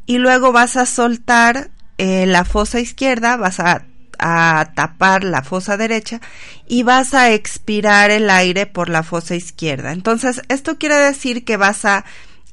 [0.06, 3.84] y luego vas a soltar eh, la fosa izquierda, vas a,
[4.18, 6.20] a, tapar la fosa derecha
[6.66, 9.92] y vas a expirar el aire por la fosa izquierda.
[9.92, 12.04] Entonces, esto quiere decir que vas a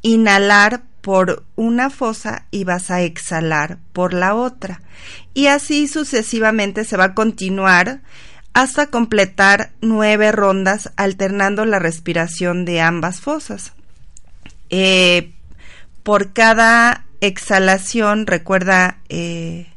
[0.01, 4.81] inhalar por una fosa y vas a exhalar por la otra.
[5.35, 8.01] Y así sucesivamente se va a continuar
[8.55, 13.73] hasta completar nueve rondas alternando la respiración de ambas fosas.
[14.69, 15.33] Eh,
[16.03, 19.67] por cada exhalación, recuerda eh,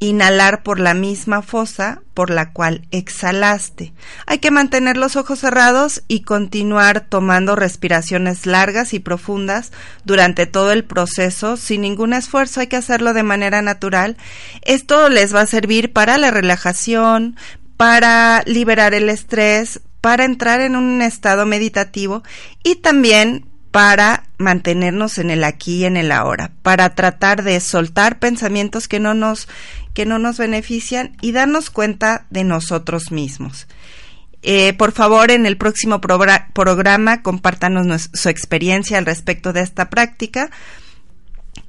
[0.00, 3.92] inhalar por la misma fosa por la cual exhalaste.
[4.26, 9.70] Hay que mantener los ojos cerrados y continuar tomando respiraciones largas y profundas
[10.04, 12.58] durante todo el proceso sin ningún esfuerzo.
[12.58, 14.16] Hay que hacerlo de manera natural.
[14.62, 17.36] Esto les va a servir para la relajación,
[17.76, 22.22] para liberar el estrés, para entrar en un estado meditativo
[22.62, 28.18] y también para mantenernos en el aquí y en el ahora, para tratar de soltar
[28.18, 29.48] pensamientos que no nos
[29.92, 33.66] que no nos benefician y darnos cuenta de nosotros mismos.
[34.42, 40.50] Eh, por favor, en el próximo programa compártanos su experiencia al respecto de esta práctica.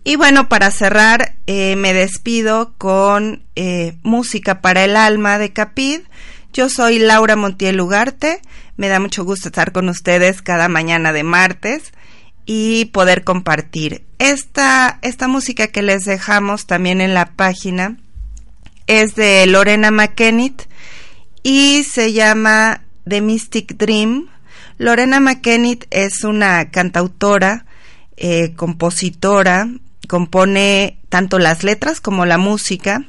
[0.07, 5.99] Y bueno, para cerrar, eh, me despido con eh, música para el alma de Capid.
[6.53, 8.41] Yo soy Laura Montiel Ugarte.
[8.77, 11.91] Me da mucho gusto estar con ustedes cada mañana de martes
[12.45, 14.05] y poder compartir.
[14.17, 17.97] Esta, esta música que les dejamos también en la página
[18.87, 20.69] es de Lorena McKennitt
[21.43, 24.29] y se llama The Mystic Dream.
[24.77, 27.65] Lorena McKennitt es una cantautora,
[28.15, 29.67] eh, compositora,
[30.07, 33.05] compone tanto las letras como la música.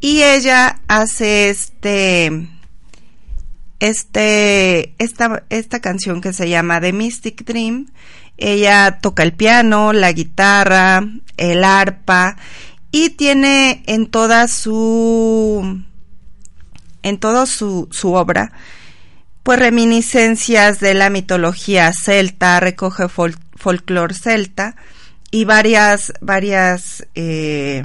[0.00, 2.48] Y ella hace este
[3.78, 7.86] este esta esta canción que se llama The Mystic Dream.
[8.36, 11.04] Ella toca el piano la guitarra
[11.36, 12.36] el arpa
[12.90, 15.82] y tiene en toda su
[17.02, 18.52] en toda su, su obra
[19.42, 24.76] pues reminiscencias de la mitología celta recoge folclore celta
[25.30, 27.84] y varias varias eh,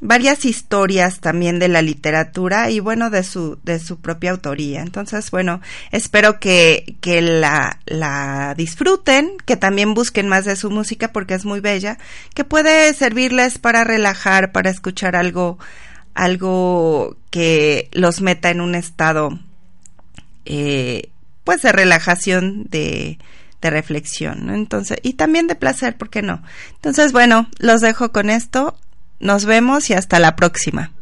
[0.00, 4.82] varias historias también de la literatura y bueno de su de su propia autoría.
[4.82, 5.60] Entonces bueno
[5.90, 11.44] espero que, que la, la disfruten que también busquen más de su música porque es
[11.44, 11.98] muy bella
[12.34, 15.58] que puede servirles para relajar para escuchar algo
[16.14, 19.38] algo que los meta en un estado
[20.44, 21.10] eh,
[21.44, 23.18] pues de relajación de
[23.60, 26.42] de reflexión, Entonces, y también de placer, ¿por qué no?
[26.74, 28.76] Entonces, bueno, los dejo con esto.
[29.20, 30.92] Nos vemos y hasta la próxima.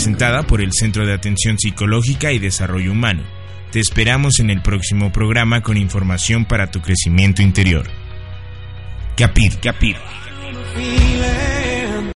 [0.00, 3.22] Presentada por el Centro de Atención Psicológica y Desarrollo Humano.
[3.70, 7.84] Te esperamos en el próximo programa con información para tu crecimiento interior.
[9.14, 9.98] Capit, capit.